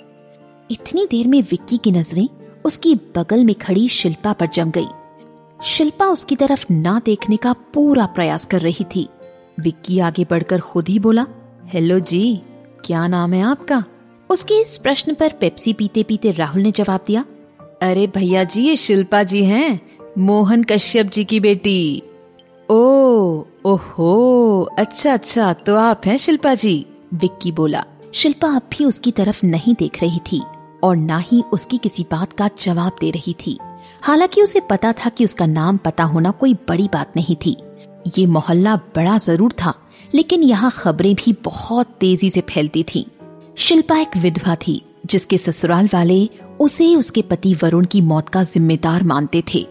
इतनी 0.71 1.07
देर 1.11 1.29
में 1.29 1.43
विक्की 1.43 1.77
की 1.77 1.93
नज़रें 1.93 2.29
उसकी 2.65 2.95
बगल 2.95 3.45
में 3.45 3.55
खड़ी 3.55 3.89
शिल्पा 3.89 4.33
पर 4.33 4.47
जम 4.47 4.71
गई। 4.71 4.87
शिल्पा 5.65 6.07
उसकी 6.07 6.37
तरफ़ 6.37 6.65
ना 6.71 7.01
देखने 7.05 7.37
का 7.37 7.53
पूरा 7.53 8.07
प्रयास 8.07 8.45
कर 8.45 8.61
रही 8.61 8.85
थी। 8.85 9.09
विक्की 9.61 9.99
आगे 9.99 10.25
बढ़कर 10.31 10.61
खुद 10.61 10.89
ही 10.89 10.99
बोला, 10.99 11.27
हेलो 11.67 11.99
जी, 11.99 12.43
क्या 12.85 13.07
नाम 13.07 13.33
है 13.33 13.43
आपका? 13.43 13.85
उसके 14.31 14.61
इस 14.61 14.77
प्रश्न 14.77 15.15
पर 15.15 15.33
पेप्सी 15.33 15.73
पीते 15.73 16.03
पीते 16.03 16.31
राहुल 16.31 16.63
ने 16.63 16.71
जवाब 16.71 17.01
दिया, 17.07 17.25
अरे 17.83 18.07
भैया 18.07 18.45
जी, 18.45 18.63
ये 18.63 18.77
शिल्पा 18.77 19.23
जी 19.23 19.45
हैं, 19.45 19.81
मोहन 20.19 20.65
कश्यप 20.65 21.07
जी 21.07 21.25
की 21.25 21.41
बेटी। 21.41 22.03
ओ, 22.71 22.81
ओहो 23.65 24.69
अच्छा 24.79 25.13
अच्छा 25.13 25.53
तो 25.53 25.77
आप 25.77 26.03
हैं 26.07 26.17
शिल्पा 26.17 26.55
जी? 26.55 26.87
विक्की 27.15 27.53
बोला। 27.53 27.85
शिल्पा 28.15 28.49
अब 28.49 28.63
भी 28.73 28.85
उसकी 28.85 29.11
तरफ़ 29.11 29.47
नहीं 29.47 29.75
देख 29.79 30.03
रही 30.03 30.19
थी। 30.33 30.43
और 30.85 30.97
ना 30.97 31.19
ही 31.21 31.43
उसकी 31.53 31.79
किसी 31.79 32.07
बात 32.11 32.33
का 32.33 32.49
जवाब 32.61 32.97
दे 33.01 33.11
रही 33.11 33.35
थी। 33.41 33.59
हालाँकि 34.03 34.43
उसे 34.43 34.61
पता 34.61 34.93
था 34.95 35.11
कि 35.11 35.25
उसका 35.25 35.47
नाम 35.47 35.77
पता 35.77 36.05
होना 36.05 36.31
कोई 36.31 36.55
बड़ी 36.69 36.89
बात 36.93 37.17
नहीं 37.17 37.37
थी। 37.37 37.57
ये 38.19 38.27
मोहल्ला 38.27 38.77
बड़ा 38.97 39.17
ज़रूर 39.19 39.53
था, 39.53 39.75
लेकिन 40.15 40.43
यहाँ 40.43 40.71
खबरें 40.71 41.15
भी 41.15 41.33
बहुत 41.45 41.87
तेज़ी 42.01 42.31
से 42.31 42.41
फैलती 42.41 42.83
थीं। 42.85 43.05
शिल्पा 43.59 43.99
एक 43.99 44.17
विधवा 44.17 44.55
थी, 44.57 44.83
जिसके 45.07 45.39
ससुराल 45.39 45.89
वाले 45.95 46.29
उसे 46.61 46.95
उसके 46.97 47.23
पति 47.23 47.55
वरुण 47.55 47.85
की 47.85 48.01
मौत 48.01 48.29
का 48.29 48.43
जिम्मेदार 48.45 49.03
मानते 49.03 49.43
थे। 49.55 49.67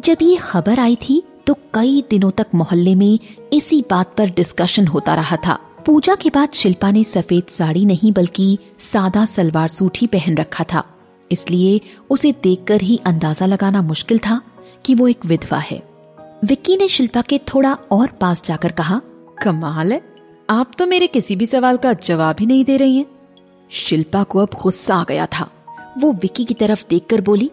जब 0.00 0.16
ये 0.22 0.36
खबर 0.36 0.80
आई 0.80 0.96
थी 1.02 1.22
तो 1.46 1.54
कई 1.74 2.02
दिनों 2.10 2.30
तक 2.30 2.46
मोहल्ले 2.54 2.94
में 2.94 3.18
इसी 3.52 3.80
बात 3.90 4.14
पर 4.16 4.30
डिस्कशन 4.30 4.86
होता 4.86 5.14
रहा 5.14 5.36
था। 5.36 5.58
पूजा 5.88 6.14
के 6.14 6.28
बाद 6.28 6.52
शिल्पा 6.52 6.90
ने 6.90 7.02
सफ़ेद 7.04 7.44
साड़ी 7.48 7.84
नहीं 7.84 8.12
बल्कि 8.12 8.58
सादा 8.78 9.24
सलवार 9.26 9.68
सूट 9.68 9.98
ही 9.98 10.06
पहन 10.06 10.36
रखा 10.36 10.64
था। 10.64 10.82
इसलिए 11.30 11.80
उसे 12.10 12.32
देखकर 12.42 12.80
ही 12.80 13.00
अंदाज़ा 13.06 13.46
लगाना 13.46 13.82
मुश्किल 13.82 14.18
था 14.18 14.40
कि 14.84 14.94
वो 14.94 15.08
एक 15.08 15.24
विधवा 15.26 15.58
है। 15.58 15.82
विक्की 16.44 16.76
ने 16.76 16.88
शिल्पा 16.88 17.22
के 17.22 17.38
थोड़ा 17.38 17.72
और 17.90 18.10
पास 18.10 18.42
जाकर 18.44 18.72
कहा, 18.72 19.00
कमाल 19.42 19.92
है। 19.92 20.00
आप 20.50 20.72
तो 20.78 20.86
मेरे 20.86 21.06
किसी 21.06 21.36
भी 21.36 21.46
सवाल 21.46 21.76
का 21.76 21.92
जवाब 21.92 22.36
ही 22.40 22.46
नहीं 22.46 22.64
दे 22.64 22.76
रही 22.76 22.96
हैं। 22.96 23.06
शिल्पा 23.70 24.22
को 24.22 24.38
अब 24.38 24.58
गुस्सा 24.62 24.96
आ 24.96 25.04
गया 25.04 25.26
था। 25.26 25.50
वो 25.98 26.12
विक्की 26.12 26.44
की 26.44 26.54
तरफ़ 26.54 26.84
देखकर 26.90 27.20
बोली, 27.20 27.50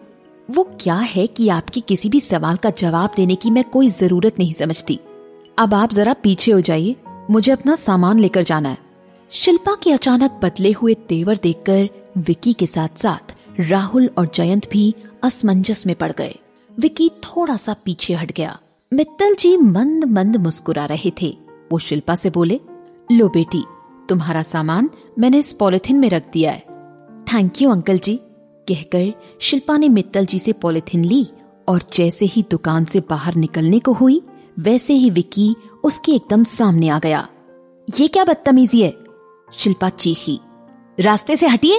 वो 0.50 0.68
क्या 0.80 0.96
है 0.96 1.26
कि 1.26 1.48
आपके 1.48 1.80
किसी 1.80 2.08
भी 2.08 2.20
सवाल 2.20 2.56
का 2.56 2.70
जवाब 2.70 3.14
देने 3.16 3.34
की 3.34 3.50
मैं 3.50 3.64
कोई 3.64 3.88
ज़रूरत 3.88 4.38
नहीं 4.38 4.52
समझती। 4.52 5.00
अब 5.58 5.74
आप 5.74 5.92
जरा 5.92 6.12
पीछे 6.12 6.52
हो 6.52 6.60
जाइए। 6.60 6.96
मुझे 7.30 7.52
अपना 7.52 7.74
सामान 7.74 8.18
लेकर 8.18 8.42
जाना 8.42 8.68
है। 8.68 8.78
शिल्पा 9.30 9.76
के 9.82 9.92
अचानक 9.92 10.40
बदले 10.42 10.72
हुए 10.72 10.94
तेवर 10.94 11.38
देखकर 11.42 11.88
विक्की 12.18 12.52
के 12.52 12.66
साथ 12.66 12.98
साथ 12.98 13.36
राहुल 13.60 14.10
और 14.18 14.30
जयंत 14.34 14.70
भी 14.70 14.94
असमंजस 15.22 15.86
में 15.86 15.96
पड़ 15.96 16.12
गए। 16.12 16.38
विक्की 16.80 17.08
थोड़ा 17.08 17.56
सा 17.56 17.76
पीछे 17.84 18.14
हट 18.14 18.32
गया। 18.32 18.58
मित्तल 18.92 19.34
जी 19.34 19.56
मंद 19.56 20.04
मंद 20.04 20.36
मुस्कुरा 20.36 20.84
रहे 20.86 21.12
थे। 21.22 21.36
वो 21.72 21.78
शिल्पा 21.78 22.14
से 22.14 22.30
बोले, 22.30 22.60
लो 23.12 23.28
बेटी, 23.28 23.64
तुम्हारा 24.08 24.42
सामान 24.42 24.90
मैंने 25.18 25.38
इस 25.38 25.52
पॉलिथिन 25.52 25.96
में 25.96 26.10
रख 26.10 26.22
दिया 26.32 26.52
है। 26.52 26.60
थैंक 27.24 27.62
यू 27.62 27.70
अंकल 27.70 27.98
जी, 27.98 28.20
कहकर 28.68 29.12
शिल्पा 29.40 29.76
ने 29.76 29.88
मित्तल 29.88 30.26
जी 30.26 30.38
से 30.38 30.52
पॉलिथिन 30.52 31.04
ली 31.04 31.26
और 31.68 31.82
जैसे 31.92 32.26
ही 32.26 32.44
दुकान 32.50 32.84
से 32.84 33.00
बाहर 33.00 33.34
निकलने 33.34 33.78
को 33.78 33.92
हुई 33.92 34.22
वैसे 34.58 34.94
ही 34.94 35.10
विक्की 35.10 35.56
उसके 35.84 36.12
एकदम 36.12 36.44
सामने 36.44 36.88
आ 36.88 36.98
गया। 36.98 37.28
ये 38.00 38.08
क्या 38.08 38.24
बदतमीजी 38.24 38.82
है? 38.82 38.96
शिल्पा 39.52 39.88
चीखी। 39.88 40.40
रास्ते 41.00 41.36
से 41.36 41.48
हटिए। 41.48 41.78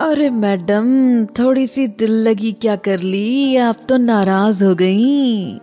अरे 0.00 0.30
मैडम 0.30 1.26
थोड़ी 1.26 1.66
सी 1.66 1.86
दिल 1.86 2.12
लगी 2.12 2.52
क्या 2.52 2.76
कर 2.76 3.00
ली? 3.00 3.56
आप 3.56 3.76
तो 3.88 3.96
नाराज़ 3.96 4.64
हो 4.64 4.74
गई। 4.74 5.54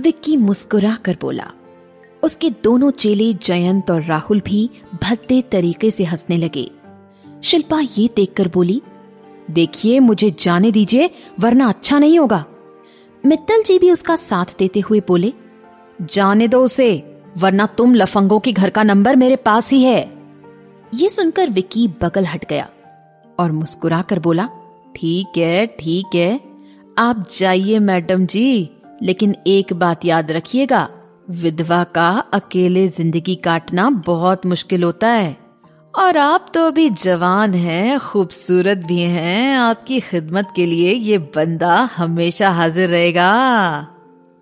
विक्की 0.00 0.36
मुस्कुरा 0.36 0.98
कर 1.04 1.18
बोला। 1.20 1.50
उसके 2.22 2.50
दोनों 2.50 2.90
चेले 2.90 3.34
जयंत 3.34 3.90
और 3.90 4.02
राहुल 4.02 4.40
भी 4.40 4.70
भद्दे 5.02 5.42
तरीके 5.42 5.90
से 5.90 6.04
हंसने 6.04 6.36
लगे। 6.36 6.70
शिल्पा 7.44 7.80
ये 7.80 8.10
देखकर 8.16 8.48
बोली 8.48 8.82
देखिए 9.50 10.00
मुझे 10.00 10.34
जाने 10.38 10.70
दीजिए 10.70 11.10
वरना 11.40 11.68
अच्छा 11.68 11.98
नहीं 11.98 12.18
होगा। 12.18 12.44
मित्तल 13.26 13.62
जी 13.62 13.78
भी 13.78 13.90
उसका 13.90 14.16
साथ 14.16 14.58
देते 14.58 14.80
हुए 14.80 15.02
बोले 15.08 15.32
जाने 16.02 16.48
दो 16.48 16.62
उसे, 16.64 16.92
वरना 17.38 17.66
तुम 17.68 17.94
लफंगों 17.94 18.38
की 18.40 18.52
घर 18.52 18.70
का 18.70 18.82
नंबर 18.82 19.16
मेरे 19.16 19.36
पास 19.36 19.70
ही 19.70 19.82
है। 19.82 20.10
ये 20.94 21.08
सुनकर 21.08 21.50
विकी 21.50 21.86
बगल 22.02 22.24
हट 22.24 22.44
गया 22.48 22.68
और 23.38 23.52
मुस्कुरा 23.52 24.00
कर 24.02 24.18
बोला, 24.18 24.48
ठीक 24.96 25.38
है 25.38 25.66
ठीक 25.80 26.14
है, 26.14 26.40
आप 26.98 27.24
जाइए 27.38 27.78
मैडम 27.78 28.26
जी, 28.26 28.70
लेकिन 29.02 29.36
एक 29.46 29.72
बात 29.72 30.04
याद 30.04 30.30
रखिएगा, 30.30 30.88
विधवा 31.30 31.82
का 31.84 32.08
अकेले 32.34 32.86
ज़िंदगी 32.88 33.34
काटना 33.34 33.88
बहुत 34.06 34.46
मुश्किल 34.46 34.82
होता 34.84 35.08
है। 35.08 35.36
और 35.94 36.16
आप 36.16 36.46
तो 36.54 36.66
अभी 36.66 36.88
जवान 36.90 37.54
हैं, 37.54 37.98
खूबसूरत 38.00 38.78
भी 38.78 39.00
हैं, 39.00 39.56
आपकी 39.56 40.00
खिदमत 40.00 40.52
के 40.56 40.66
लिए 40.66 40.92
ये 40.92 41.18
बंदा 41.36 41.74
हमेशा 41.96 42.50
हाजिर 42.50 42.88
रहेगा। 42.88 43.30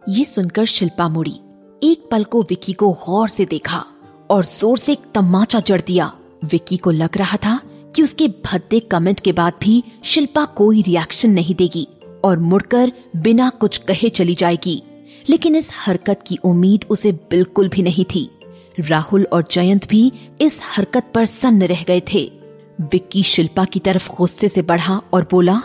ये 0.02 0.24
सुनकर 0.24 0.64
शिल्पा 0.64 1.08
मुड़ी। 1.08 1.38
एक 1.82 2.08
पल 2.10 2.24
को 2.24 2.42
विकी 2.42 2.72
को 2.72 2.92
गौर 2.92 3.28
से 3.28 3.44
देखा 3.44 3.84
और 4.30 4.44
ज़ोर 4.44 4.78
से 4.78 4.92
एक 4.92 5.02
तमाचा 5.14 5.60
जड़ 5.60 5.80
दिया। 5.80 6.12
विकी 6.44 6.76
को 6.76 6.90
लग 6.90 7.16
रहा 7.16 7.36
था 7.36 7.60
कि 7.96 8.02
उसके 8.02 8.28
भद्दे 8.28 8.80
कमेंट 8.80 9.20
के 9.20 9.32
बाद 9.32 9.52
भी 9.60 9.84
शिल्पा 10.04 10.44
कोई 10.44 10.82
रिएक्शन 10.82 11.30
नहीं 11.30 11.54
देगी 11.54 11.88
और 12.24 12.38
मुड़कर 12.38 12.92
बिना 13.16 13.50
कुछ 13.50 13.78
कहे 13.78 14.08
चली 14.08 14.34
जाएगी। 14.34 14.82
लेकिन 15.28 15.56
इस 15.56 15.70
हरकत 15.74 16.24
की 16.26 16.38
उम्मीद 16.44 16.84
उसे 16.90 17.12
बिल्कुल 17.12 17.68
भी 17.68 17.82
नहीं 17.82 18.04
थी। 18.04 18.30
राहुल 18.78 19.26
और 19.32 19.44
जयंत 19.50 19.88
भी 19.88 20.12
इस 20.40 20.60
हरकत 20.64 21.12
पर 21.14 21.24
सन्न 21.24 21.62
रह 21.62 21.82
गए 21.82 22.02
थे। 22.14 22.32
विक्की 22.80 23.22
शिल्पा 23.22 23.64
की 23.64 23.80
तरफ़ 23.80 24.10
गुस्से 24.16 24.48
से 24.48 24.62
बढ़ा 24.62 25.02
और 25.12 25.28
बोला, 25.30 25.62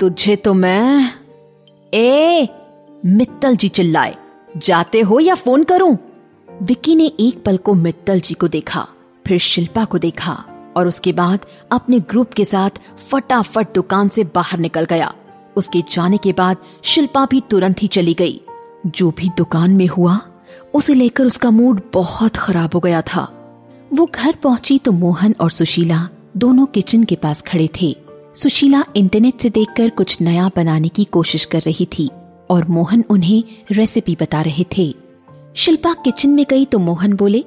तुझे 0.00 0.36
तो 0.36 0.54
मैं, 0.54 1.10
ए, 1.94 2.48
मित्तल 3.06 3.56
जी 3.56 3.68
चिल्लाए। 3.68 4.14
जाते 4.56 5.00
हो 5.00 5.20
या 5.20 5.34
फ़ोन 5.34 5.64
करूँ? 5.64 5.96
विक्की 6.62 6.94
ने 6.96 7.06
एक 7.20 7.42
पल 7.44 7.56
को 7.56 7.74
मित्तल 7.74 8.20
जी 8.20 8.34
को 8.34 8.48
देखा, 8.48 8.86
फिर 9.26 9.38
शिल्पा 9.38 9.84
को 9.84 9.98
देखा 9.98 10.32
और 10.76 10.88
उसके 10.88 11.12
बाद 11.12 11.46
अपने 11.72 12.00
ग्रुप 12.00 12.32
के 12.32 12.44
साथ 12.44 12.70
फटाफट 13.10 13.74
दुकान 13.74 14.08
से 14.08 14.24
बाहर 14.24 14.58
निकल 14.58 14.84
गया। 14.84 15.12
उसके 15.56 15.82
जाने 15.92 16.16
के 16.16 16.32
बाद 16.32 16.56
शिल्पा 16.82 17.26
भी 17.26 17.42
तुरंत 17.50 17.82
ही 17.82 17.88
चली 17.88 18.14
गई। 18.14 18.40
जो 18.86 19.10
भी 19.10 19.30
दुकान 19.36 19.70
में 19.70 19.86
हुआ, 19.86 20.18
उसे 20.74 20.94
लेकर 20.94 21.26
उसका 21.26 21.50
मूड 21.50 21.80
बहुत 21.92 22.36
खराब 22.36 22.70
हो 22.74 22.80
गया 22.80 23.02
था। 23.02 23.28
वो 23.92 24.10
घर 24.14 24.34
पहुँची 24.34 24.78
तो 24.78 24.92
मोहन 24.92 25.34
और 25.40 25.50
सुशीला 25.50 26.08
दोनों 26.36 26.66
किचन 26.66 27.04
के 27.04 27.16
पास 27.16 27.42
खड़े 27.42 27.68
थे। 27.80 27.96
सुशीला 28.34 28.84
इंटरनेट 28.96 29.40
से 29.40 29.50
देखकर 29.50 29.90
कुछ 29.90 30.20
नया 30.20 30.50
बनाने 30.56 30.88
की 30.88 31.04
कोशिश 31.04 31.44
कर 31.44 31.60
रही 31.60 31.86
थी। 31.98 32.10
और 32.50 32.64
मोहन 32.68 33.04
उन्हें 33.10 33.42
रेसिपी 33.72 34.16
बता 34.20 34.40
रहे 34.42 34.64
थे। 34.78 34.94
शिल्पा 35.56 35.92
किचन 35.94 36.30
में 36.30 36.44
गई 36.50 36.64
तो 36.64 36.78
मोहन 36.78 37.12
बोले, 37.12 37.44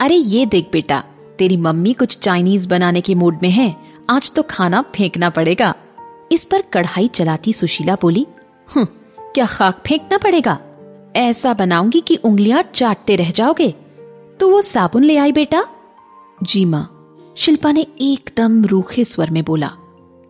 अरे 0.00 0.16
ये 0.16 0.46
देख 0.46 0.68
बेटा, 0.72 1.02
तेरी 1.38 1.56
मम्मी 1.56 1.92
कुछ 1.92 2.18
चाइनीज़ 2.18 2.68
बनाने 2.68 3.00
के 3.00 3.14
मूड 3.14 3.38
में 3.42 3.50
है, 3.50 3.74
आज 4.10 4.32
तो 4.32 4.42
खाना 4.42 4.82
फेंकना 4.94 5.30
पड़ेगा। 5.30 5.74
इस 6.32 6.44
पर 6.44 6.62
कढ़ाई 6.62 7.08
चलाती 7.08 7.52
सुशीला 7.52 7.96
बोली 8.02 8.26
हम्म 8.68 8.86
क्या 9.34 9.46
खाक 9.46 9.82
फेंकना 9.86 10.18
पड़ेगा? 10.18 10.58
ऐसा 11.16 11.54
बनाऊँगी 11.54 12.00
कि 12.00 12.16
उंगलियाँ 12.16 12.62
चाटते 12.74 13.16
रह 13.16 13.30
जाओगे। 13.30 13.70
तो 14.40 14.48
वो 14.50 14.60
साबुन 14.60 15.04
ले 15.04 15.16
आई 15.16 15.32
बेटा? 15.32 15.64
जी 16.42 16.64
माँ, 16.64 16.92
शिल्पा 17.36 17.72
ने 17.72 17.86
एकदम 18.00 18.64
रूखे 18.64 19.04
स्वर 19.04 19.30
में 19.30 19.42
बोला, 19.44 19.70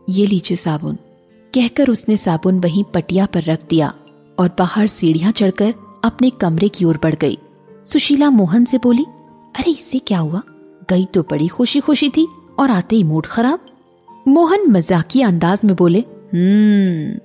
ये 0.08 0.26
लीजिए 0.26 0.56
साबुन। 0.56 0.98
कहकर 1.56 1.90
उसने 1.90 2.16
साबुन 2.16 2.60
वहीं 2.60 2.84
पटिया 2.84 3.26
पर 3.26 3.42
रख 3.42 3.60
दिया 3.70 3.94
और 4.38 4.56
बाहर 4.58 4.86
सीढ़ियाँ 4.86 5.32
चढ़कर 5.32 5.75
अपने 6.04 6.30
कमरे 6.30 6.68
की 6.68 6.84
ओर 6.84 7.00
बढ़ 7.02 7.14
गई। 7.14 7.38
सुशीला 7.86 8.30
मोहन 8.30 8.64
से 8.64 8.78
बोली, 8.78 9.02
अरे, 9.58 9.70
इससे 9.70 9.98
क्या 9.98 10.18
हुआ? 10.18 10.42
गई 10.90 11.04
तो 11.04 11.22
बड़ी 11.22 11.48
खुशी 11.48 11.80
खुशी 11.80 12.08
थी 12.08 12.28
और 12.58 12.70
आते 12.70 12.96
ही 12.96 13.02
मूड 13.02 13.26
खराब। 13.26 13.58
मोहन 14.28 14.70
मजाकी 14.70 15.22
अंदाज 15.22 15.60
में 15.64 15.76
बोले 15.76 15.98
हम्म 16.34 17.18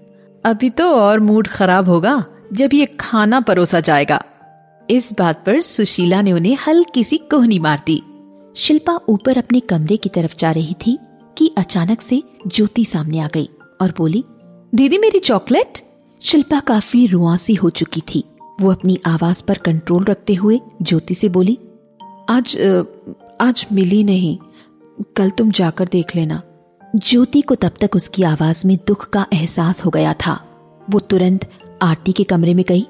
अभी 0.49 0.69
तो 0.69 0.85
और 0.85 1.19
मूड 1.19 1.47
खराब 1.47 1.89
होगा 1.89 2.25
जब 2.53 2.69
ये 2.73 2.85
खाना 2.85 3.39
परोसा 3.39 3.79
जाएगा। 3.79 4.25
इस 4.89 5.13
बात 5.19 5.43
पर 5.45 5.61
सुशीला 5.61 6.21
ने 6.21 6.33
उन्हें 6.33 6.57
हल्की 6.67 7.03
सी 7.03 7.17
कोहनी 7.17 7.59
मार 7.59 7.81
दी। 7.85 8.03
शिल्पा 8.55 8.99
ऊपर 9.09 9.37
अपने 9.37 9.59
कमरे 9.59 9.97
की 9.97 10.09
तरफ़ 10.09 10.35
जा 10.39 10.51
रही 10.51 10.73
थी 10.73 10.99
कि 11.37 11.55
अचानक 11.57 12.01
से 12.01 12.23
ज्योति 12.47 12.85
सामने 12.85 13.19
आ 13.19 13.27
गई। 13.27 13.49
और 13.81 13.93
बोली, 13.97 14.23
दीदी, 14.75 14.97
मेरी 14.97 15.19
चॉकलेट? 15.19 15.79
शिल्पा 16.21 16.59
काफ़ी 16.59 17.07
रुआसी 17.07 17.53
हो 17.53 17.69
चुकी 17.69 18.01
थी। 18.01 18.23
वो 18.61 18.71
अपनी 18.71 18.99
आवाज़ 19.05 19.43
पर 19.47 19.57
कंट्रोल 19.57 20.05
रखते 20.05 20.33
हुए 20.33 20.59
ज्योति 20.81 21.15
से 21.15 21.29
बोली, 21.29 21.57
आज 22.29 22.57
आज 23.41 23.67
मिली 23.73 24.03
नहीं। 24.03 24.37
कल 25.15 25.29
तुम 25.29 25.51
जाकर 25.51 25.89
देख 25.91 26.15
लेना। 26.15 26.41
ज्योति 26.95 27.41
को 27.41 27.55
तब 27.55 27.71
तक 27.79 27.95
उसकी 27.95 28.23
आवाज़ 28.23 28.67
में 28.67 28.77
दुख 28.87 29.09
का 29.09 29.25
एहसास 29.33 29.85
हो 29.85 29.89
गया 29.89 30.13
था। 30.13 30.47
वो 30.89 30.99
तुरंत 30.99 31.49
आरती 31.81 32.11
के 32.11 32.23
कमरे 32.23 32.53
में 32.53 32.65
गई। 32.67 32.87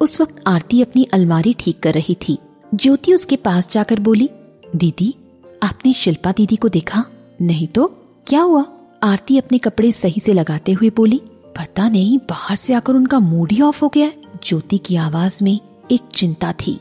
उस 0.00 0.20
वक्त 0.20 0.42
आरती 0.46 0.82
अपनी 0.82 1.04
अलमारी 1.12 1.56
ठीक 1.58 1.80
कर 1.80 1.94
रही 1.94 2.16
थी। 2.28 2.38
ज्योति 2.74 3.14
उसके 3.14 3.36
पास 3.36 3.68
जाकर 3.72 4.00
बोली, 4.00 4.30
दीदी, 4.76 5.14
आपने 5.62 5.92
शिल्पा 5.92 6.32
दीदी 6.32 6.56
को 6.56 6.68
देखा? 6.68 7.04
नहीं 7.42 7.68
तो? 7.68 7.86
क्या 8.26 8.42
हुआ? 8.42 8.64
आरती 9.04 9.38
अपने 9.38 9.58
कपड़े 9.58 9.92
सही 9.92 10.20
से 10.20 10.32
लगाते 10.32 10.72
हुए 10.72 10.90
बोली, 10.90 11.20
पता 11.56 11.88
नहीं, 11.88 12.18
बाहर 12.18 12.56
से 12.56 12.74
आकर 12.74 12.92
उनका 12.92 13.18
मूड 13.18 13.52
ही 13.52 13.60
ऑफ़ 13.60 13.80
हो 13.82 13.88
गया 13.88 14.12
ज्योति 14.46 14.78
की 14.78 14.96
आवाज़ 14.96 15.44
में 15.44 15.58
एक 15.90 16.00
चिंता 16.14 16.52
थी। 16.52 16.80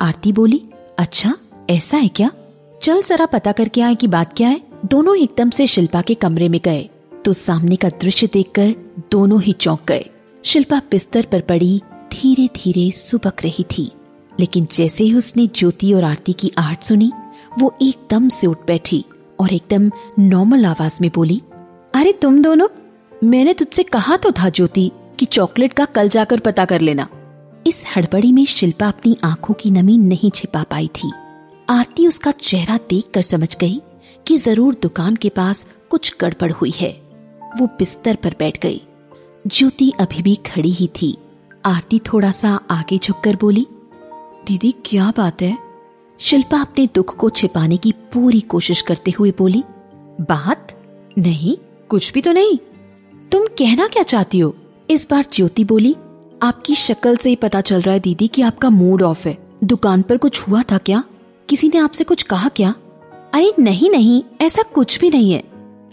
आरती 0.00 0.32
बोली 0.32 0.62
अच्छा 0.98 1.34
ऐसा 1.70 1.96
है 1.96 2.08
क्या? 2.08 2.30
चल 2.82 3.02
जरा 3.02 3.26
पता 3.26 3.52
करके 3.52 3.82
आए 3.82 3.94
कि 3.94 4.06
बात 4.06 4.36
क्या 4.36 4.48
है। 4.48 4.60
दोनों 4.84 5.16
एकदम 5.16 5.50
से 5.50 5.66
शिल्पा 5.66 6.02
के 6.02 6.14
कमरे 6.14 6.48
में 6.48 6.60
गए 6.64 6.88
तो 7.24 7.32
सामने 7.32 7.76
का 7.76 7.88
दृश्य 7.88 8.28
देखकर 8.32 8.74
दोनों 9.10 9.42
ही 9.42 9.52
चौंक 9.52 9.80
गए। 9.88 10.10
शिल्पा 10.44 10.82
बिस्तर 10.90 11.26
पर 11.32 11.40
पड़ी 11.40 11.82
धीरे 12.12 12.46
धीरे 12.46 12.90
सुबक 12.90 13.42
रही 13.44 13.64
थी। 13.64 13.92
लेकिन 14.40 14.66
जैसे 14.74 15.04
ही 15.04 15.14
उसने 15.14 15.46
ज्योति 15.46 15.92
और 15.92 16.04
आरती 16.04 16.32
की 16.32 16.52
आहट 16.58 16.82
सुनी, 16.82 17.12
वो 17.58 17.74
एकदम 17.82 18.28
से 18.28 18.46
उठ 18.46 18.66
बैठी। 18.66 19.04
और 19.42 19.52
एकदम 19.52 19.90
नॉर्मल 20.18 20.66
आवाज़ 20.66 20.98
में 21.00 21.10
बोली, 21.14 21.40
अरे 21.94 22.12
तुम 22.12 22.42
दोनों, 22.42 22.68
मैंने 23.24 23.54
तुझसे 23.54 23.82
कहा 23.82 24.16
तो 24.16 24.30
था 24.32 24.48
ज्योति 24.48 24.90
कि 25.18 25.26
चॉकलेट 25.26 25.72
का 25.72 25.84
कल 25.84 26.08
जाकर 26.08 26.40
पता 26.40 26.64
कर 26.64 26.80
लेना। 26.80 27.08
इस 27.66 27.84
हड़बड़ी 27.96 28.32
में 28.32 28.44
शिल्पा 28.44 28.88
अपनी 28.88 29.16
आँखों 29.24 29.54
की 29.54 29.70
नमी 29.70 29.96
नहीं 29.98 30.30
छिपा 30.30 30.62
पाई 30.62 30.88
थी। 30.94 31.12
आरती 31.68 32.06
उसका 32.06 32.30
चेहरा 32.30 32.78
देखकर 32.90 33.22
समझ 33.22 33.56
गई 33.56 33.80
कि 34.26 34.36
ज़रूर 34.36 34.76
दुकान 34.82 35.16
के 35.16 35.28
पास 35.28 35.66
कुछ 35.90 36.14
गड़बड़ 36.20 36.52
हुई 36.52 36.72
है। 36.76 36.90
वो 37.60 37.66
बिस्तर 37.78 38.16
पर 38.16 38.34
बैठ 38.38 38.58
गई। 38.62 38.80
ज्योति 39.46 39.92
अभी 40.00 40.22
भी 40.22 40.34
खड़ी 40.46 40.70
ही 40.70 40.86
थी। 41.02 41.16
आरती 41.66 41.98
थोड़ा 41.98 42.30
सा 42.30 42.58
आगे 42.70 42.98
झुककर 42.98 43.36
बोली, 43.36 43.66
दीदी, 44.46 44.74
क्या 44.84 45.12
बात 45.16 45.42
है? 45.42 45.56
शिल्पा 46.20 46.60
अपने 46.60 46.88
दुख 46.94 47.16
को 47.16 47.30
छिपाने 47.30 47.76
की 47.76 47.92
पूरी 48.12 48.40
कोशिश 48.40 48.80
करते 48.80 49.10
हुए 49.10 49.32
बोली, 49.38 49.62
बात? 50.20 50.72
नहीं, 51.18 51.56
कुछ 51.88 52.12
भी 52.12 52.22
तो 52.22 52.32
नहीं। 52.32 52.58
तुम 53.32 53.46
कहना 53.58 53.86
क्या 53.86 54.02
चाहती 54.02 54.38
हो? 54.38 54.54
इस 54.90 55.06
बार 55.10 55.24
ज्योति 55.32 55.64
बोली, 55.64 55.96
आपकी 56.42 56.74
शक्ल 56.74 57.16
से 57.16 57.28
ही 57.28 57.36
पता 57.36 57.60
चल 57.60 57.80
रहा 57.80 57.94
है 57.94 58.00
दीदी 58.00 58.28
कि 58.28 58.42
आपका 58.42 58.70
मूड 58.70 59.02
ऑफ़ 59.02 59.28
है। 59.28 59.36
दुकान 59.64 60.02
पर 60.02 60.16
कुछ 60.16 60.40
हुआ 60.40 60.62
था 60.62 60.78
क्या? 60.78 61.02
किसी 61.48 61.68
ने 61.68 61.78
आपसे 61.78 62.04
कुछ 62.04 62.22
कहा 62.22 62.48
क्या? 62.48 62.74
अरे 63.34 63.52
नहीं 63.58 63.90
नहीं, 63.90 64.22
ऐसा 64.40 64.62
कुछ 64.62 65.00
भी 65.00 65.10
नहीं 65.10 65.32
है। 65.32 65.42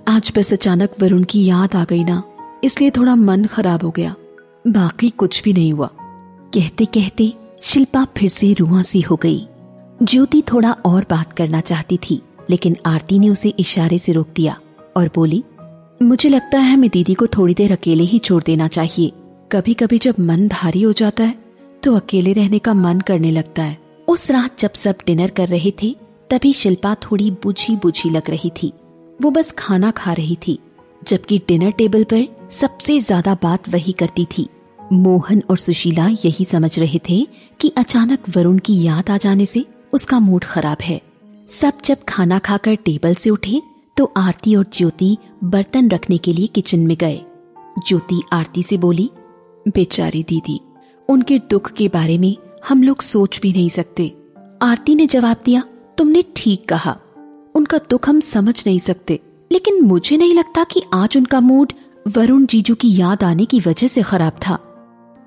आज 0.07 0.31
बस 0.37 0.53
अचानक 0.53 0.95
वरुण 1.01 1.23
की 1.23 1.45
याद 1.45 1.75
आ 1.75 1.83
गई 1.83 2.03
ना, 2.03 2.23
इसलिए 2.63 2.89
थोड़ा 2.89 3.15
मन 3.15 3.45
खराब 3.45 3.83
हो 3.83 3.91
गया। 3.91 4.15
बाकी 4.67 5.09
कुछ 5.09 5.43
भी 5.43 5.53
नहीं 5.53 5.73
हुआ। 5.73 5.89
कहते 6.53 6.85
कहते 6.85 7.33
शिल्पा 7.61 8.07
फिर 8.17 8.29
से 8.29 8.53
रुआ 8.53 8.81
सी 8.81 9.01
हो 9.01 9.15
गई। 9.15 9.47
ज्योति 10.01 10.41
थोड़ा 10.43 10.71
और 10.85 11.05
बात 11.09 11.33
करना 11.33 11.59
चाहती 11.61 11.97
थी, 11.99 12.21
लेकिन 12.49 12.75
आरती 12.85 13.17
ने 13.19 13.29
उसे 13.29 13.49
इशारे 13.59 13.97
से 13.99 14.11
रोक 14.11 14.27
दिया 14.35 14.57
और 14.97 15.09
बोली, 15.15 15.43
मुझे 16.01 16.29
लगता 16.29 16.59
है 16.59 16.75
मैं 16.75 16.89
दीदी 16.89 17.13
को 17.13 17.27
थोड़ी 17.27 17.53
देर 17.53 17.71
अकेले 17.71 18.03
ही 18.03 18.19
छोड़ 18.19 18.41
देना 18.43 18.67
चाहिए। 18.67 19.11
कभी 19.51 19.73
कभी 19.73 19.97
जब 19.97 20.19
मन 20.19 20.47
भारी 20.47 20.81
हो 20.81 20.91
जाता 20.93 21.23
है 21.23 21.37
तो 21.83 21.95
अकेले 21.95 22.33
रहने 22.33 22.59
का 22.59 22.73
मन 22.73 22.99
करने 22.99 23.31
लगता 23.31 23.63
है। 23.63 23.77
उस 24.07 24.29
रात 24.31 24.59
जब 24.59 24.73
सब 24.73 24.97
डिनर 25.05 25.29
कर 25.29 25.47
रहे 25.47 25.71
थे, 25.81 25.95
तभी 26.29 26.51
शिल्पा 26.53 26.93
थोड़ी 27.03 27.29
बुझी 27.43 27.75
बुझी 27.75 28.09
लग 28.09 28.29
रही 28.29 28.49
थी। 28.53 28.71
वो 29.19 29.31
बस 29.31 29.51
खाना 29.57 29.91
खा 29.91 30.13
रही 30.13 30.37
थी, 30.37 30.57
जबकि 31.01 31.37
डिनर 31.47 31.71
टेबल 31.71 32.03
पर 32.03 32.27
सबसे 32.51 32.99
ज़्यादा 32.99 33.33
बात 33.43 33.69
वही 33.69 33.91
करती 33.93 34.25
थी। 34.29 34.47
मोहन 34.79 35.43
और 35.49 35.57
सुशीला 35.57 36.07
यही 36.15 36.45
समझ 36.45 36.77
रहे 36.79 36.99
थे 37.09 37.25
कि 37.59 37.71
अचानक 37.77 38.29
वरुण 38.37 38.57
की 38.57 38.81
याद 38.83 39.09
आ 39.09 39.17
जाने 39.17 39.45
से 39.45 39.65
उसका 39.93 40.19
मूड 40.19 40.43
खराब 40.43 40.77
है। 40.81 41.01
सब 41.61 41.73
जब 41.85 41.97
खाना 42.09 42.39
खाकर 42.39 42.75
टेबल 42.75 43.13
से 43.15 43.29
उठे 43.29 43.61
तो 43.97 44.13
आरती 44.17 44.55
और 44.55 44.65
ज्योति 44.73 45.17
बर्तन 45.43 45.89
रखने 45.89 46.17
के 46.17 46.33
लिए 46.33 46.47
किचन 46.47 46.79
में 46.79 46.97
गए। 46.97 47.21
ज्योति 47.87 48.21
आरती 48.33 48.63
से 48.63 48.77
बोली, 48.77 49.09
बेचारी 49.67 50.23
दीदी, 50.23 50.59
उनके 51.09 51.39
दुख 51.39 51.71
के 51.71 51.87
बारे 51.87 52.17
में 52.17 52.35
हम 52.69 52.83
लोग 52.83 53.01
सोच 53.01 53.39
भी 53.41 53.53
नहीं 53.53 53.69
सकते। 53.69 54.15
आरती 54.61 54.95
ने 54.95 55.07
जवाब 55.07 55.37
दिया, 55.45 55.63
तुमने 55.97 56.23
ठीक 56.35 56.69
कहा। 56.69 56.97
उनका 57.55 57.77
दुख 57.77 58.09
हम 58.09 58.19
समझ 58.19 58.67
नहीं 58.67 58.79
सकते। 58.79 59.19
लेकिन 59.51 59.81
मुझे 59.81 60.17
नहीं 60.17 60.33
लगता 60.35 60.63
कि 60.63 60.81
आज 60.93 61.17
उनका 61.17 61.39
मूड 61.39 61.73
वरुण 62.07 62.45
जीजू 62.45 62.75
की 62.75 62.97
याद 62.97 63.23
आने 63.23 63.45
की 63.45 63.59
वजह 63.59 63.87
से 63.87 64.01
खराब 64.01 64.33
था। 64.47 64.57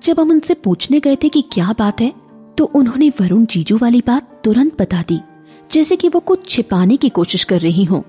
जब 0.03 0.19
हम 0.19 0.31
उनसे 0.31 0.53
पूछने 0.53 0.99
गए 0.99 1.15
थे 1.15 1.29
कि 1.29 1.41
क्या 1.41 1.73
बात 1.79 2.01
है 2.01 2.13
तो 2.57 2.65
उन्होंने 2.65 3.09
वरुण 3.09 3.45
जीजू 3.45 3.77
वाली 3.77 4.01
बात 4.07 4.32
तुरंत 4.43 4.81
बता 4.81 5.01
दी, 5.01 5.19
जैसे 5.69 5.95
कि 5.95 6.09
वो 6.09 6.19
कुछ 6.19 6.47
छिपाने 6.49 6.95
की 6.97 7.09
कोशिश 7.09 7.43
कर 7.43 7.61
रही 7.61 7.83
हो। 7.83 8.03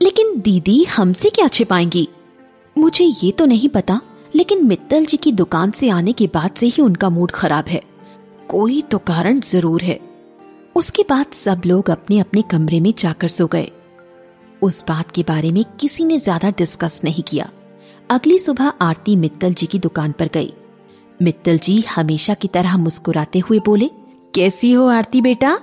लेकिन 0.00 0.38
दीदी 0.40 0.82
हमसे 0.86 1.30
क्या 1.30 1.46
छिपाएँगी? 1.48 2.08
मुझे 2.76 3.04
ये 3.04 3.30
तो 3.30 3.44
नहीं 3.44 3.68
पता, 3.68 4.00
लेकिन 4.34 4.64
मित्तल 4.66 5.04
जी 5.04 5.16
की 5.16 5.32
दुकान 5.32 5.70
से 5.70 5.88
आने 5.88 6.12
के 6.12 6.26
बाद 6.26 6.50
से 6.50 6.66
ही 6.66 6.82
उनका 6.82 7.10
मूड 7.10 7.30
खराब 7.30 7.68
है। 7.68 7.82
कोई 8.48 8.80
तो 8.82 8.98
कारण 8.98 9.40
ज़रूर 9.40 9.82
है। 9.82 9.98
उसके 10.76 11.02
बाद 11.02 11.32
सब 11.34 11.62
लोग 11.66 11.90
अपने 11.90 12.18
अपने 12.18 12.42
कमरे 12.42 12.80
में 12.80 12.92
जाकर 12.98 13.28
सो 13.28 13.46
गए। 13.46 13.70
उस 14.62 14.84
बात 14.88 15.10
के 15.10 15.22
बारे 15.22 15.52
में 15.52 15.64
किसी 15.80 16.04
ने 16.04 16.18
ज़्यादा 16.18 16.50
डिस्कस 16.50 17.00
नहीं 17.04 17.22
किया। 17.22 17.50
अगली 18.10 18.38
सुबह 18.38 18.72
आरती 18.82 19.16
मित्तल 19.16 19.54
जी 19.54 19.66
की 19.66 19.78
दुकान 19.78 20.12
पर 20.12 20.28
गई। 20.34 20.52
मित्तल 21.20 21.58
जी 21.58 21.80
हमेशा 21.94 22.34
की 22.34 22.48
तरह 22.48 22.76
मुस्कुराते 22.76 23.38
हुए 23.38 23.58
बोले 23.58 23.90
कैसी 24.34 24.72
हो 24.72 24.86
आरती 24.86 25.20
बेटा? 25.20 25.60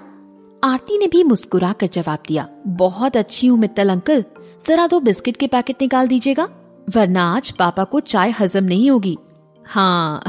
आरती 0.63 0.97
ने 0.97 1.08
भी 1.08 1.23
मुस्कुरा 1.23 1.73
कर 1.73 1.88
जवाब 1.88 2.19
दिया, 2.27 2.47
बहुत 2.67 3.17
अच्छी 3.17 3.47
हूँ 3.47 3.58
मित्तल 3.60 3.89
अंकल। 3.89 4.25
जरा 4.67 4.88
दो 4.88 4.99
बिस्किट 4.99 5.38
के 5.38 5.47
पैकेट 5.47 5.82
निकाल 5.82 6.08
दीजिएगा, 6.08 6.49
वरना 6.95 7.23
आज 7.23 7.51
पापा 7.51 7.84
को 7.84 7.99
चाय 7.99 8.32
हजम 8.32 8.63
नहीं 8.63 8.91
होगी। 8.91 9.17
हाँ। 9.65 10.23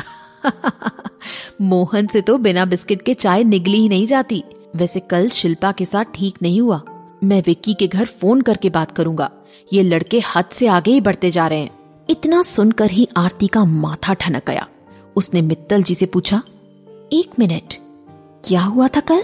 मोहन 1.61 2.07
से 2.07 2.21
तो 2.21 2.39
बिना 2.39 2.65
बिस्किट 2.65 3.03
के 3.03 3.15
चाय 3.15 3.45
निगली 3.45 3.79
ही 3.79 3.89
नहीं 3.89 4.07
जाती। 4.07 4.45
वैसे 4.77 5.01
कल 5.01 5.29
शिल्पा 5.29 5.73
के 5.73 5.85
साथ 5.85 6.05
ठीक 6.15 6.35
नहीं 6.43 6.61
हुआ। 6.61 6.83
मैं 7.25 7.43
विक्की 7.47 7.75
के 7.75 7.87
घर 7.87 8.05
फ़ोन 8.05 8.41
करके 8.41 8.71
बात 8.71 8.91
करूँगा। 8.91 9.31
ये 9.73 9.83
लड़के 9.83 10.23
हद 10.37 10.45
से 10.45 10.67
आगे 10.67 10.91
ही 10.91 11.01
बढ़ते 11.01 11.31
जा 11.31 11.47
रहे 11.47 11.59
हैं। 11.59 12.05
इतना 12.11 12.43
सुनकर 12.43 12.91
ही 12.91 13.09
आरती 13.17 13.47
का 13.47 13.65
माथा 13.65 14.15
ठनक 14.15 14.47
गया। 14.47 14.67
उसने 15.17 15.41
मित्तल 15.41 15.83
जी 15.83 15.95
से 15.95 16.07
पूछा, 16.07 16.43
एक 17.13 17.39
मिनट 17.39 17.90
क्या 18.45 18.61
हुआ 18.61 18.89
था 18.89 19.01
कल? 19.01 19.23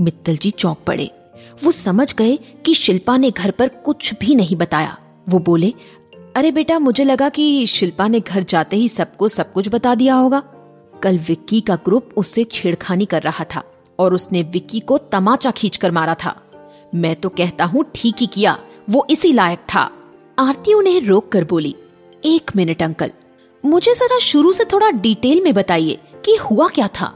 मित्तल 0.00 0.36
जी 0.36 0.50
चौंक 0.50 0.78
पड़े। 0.86 1.10
वो 1.64 1.70
समझ 1.70 2.14
गए 2.14 2.36
कि 2.36 2.74
शिल्पा 2.74 3.16
ने 3.16 3.30
घर 3.30 3.50
पर 3.50 3.68
कुछ 3.68 4.14
भी 4.14 4.34
नहीं 4.34 4.56
बताया। 4.56 4.96
वो 5.28 5.38
बोले, 5.38 5.74
अरे 6.36 6.50
बेटा, 6.50 6.78
मुझे 6.78 7.04
लगा 7.04 7.28
कि 7.28 7.66
शिल्पा 7.66 8.08
ने 8.08 8.20
घर 8.20 8.42
जाते 8.42 8.76
ही 8.76 8.88
सबको 8.88 9.28
सब 9.28 9.52
कुछ 9.52 9.68
बता 9.68 9.94
दिया 9.94 10.14
होगा। 10.14 10.42
कल 11.02 11.18
विक्की 11.18 11.60
का 11.60 11.76
ग्रुप 11.76 12.10
उससे 12.16 12.44
छेड़खानी 12.44 13.04
कर 13.04 13.22
रहा 13.22 13.44
था 13.44 13.62
और 13.98 14.14
उसने 14.14 14.42
विक्की 14.42 14.80
को 14.80 14.98
तमाचा 14.98 15.50
खींचकर 15.50 15.90
मारा 15.90 16.14
था। 16.14 16.42
मैं 16.94 17.14
तो 17.16 17.28
कहता 17.28 17.64
हूँ, 17.64 17.84
ठीक 17.94 18.14
ही 18.20 18.26
किया। 18.26 18.58
वो 18.90 19.06
इसी 19.10 19.32
लायक 19.32 19.58
था। 19.58 19.90
आरती 20.38 20.72
उन्हें 20.72 21.00
रोक 21.00 21.32
कर 21.32 21.44
बोली, 21.44 21.74
एक 22.24 22.50
मिनट 22.56 22.82
अंकल, 22.82 23.10
मुझे 23.64 23.94
जरा 23.94 24.18
शुरू 24.18 24.52
से 24.52 24.64
थोड़ा 24.64 24.90
डिटेल 24.90 25.44
में 25.44 25.54
बताइए 25.54 25.98
कि 26.24 26.36
हुआ 26.36 26.68
क्या 26.68 26.88
था? 26.88 27.14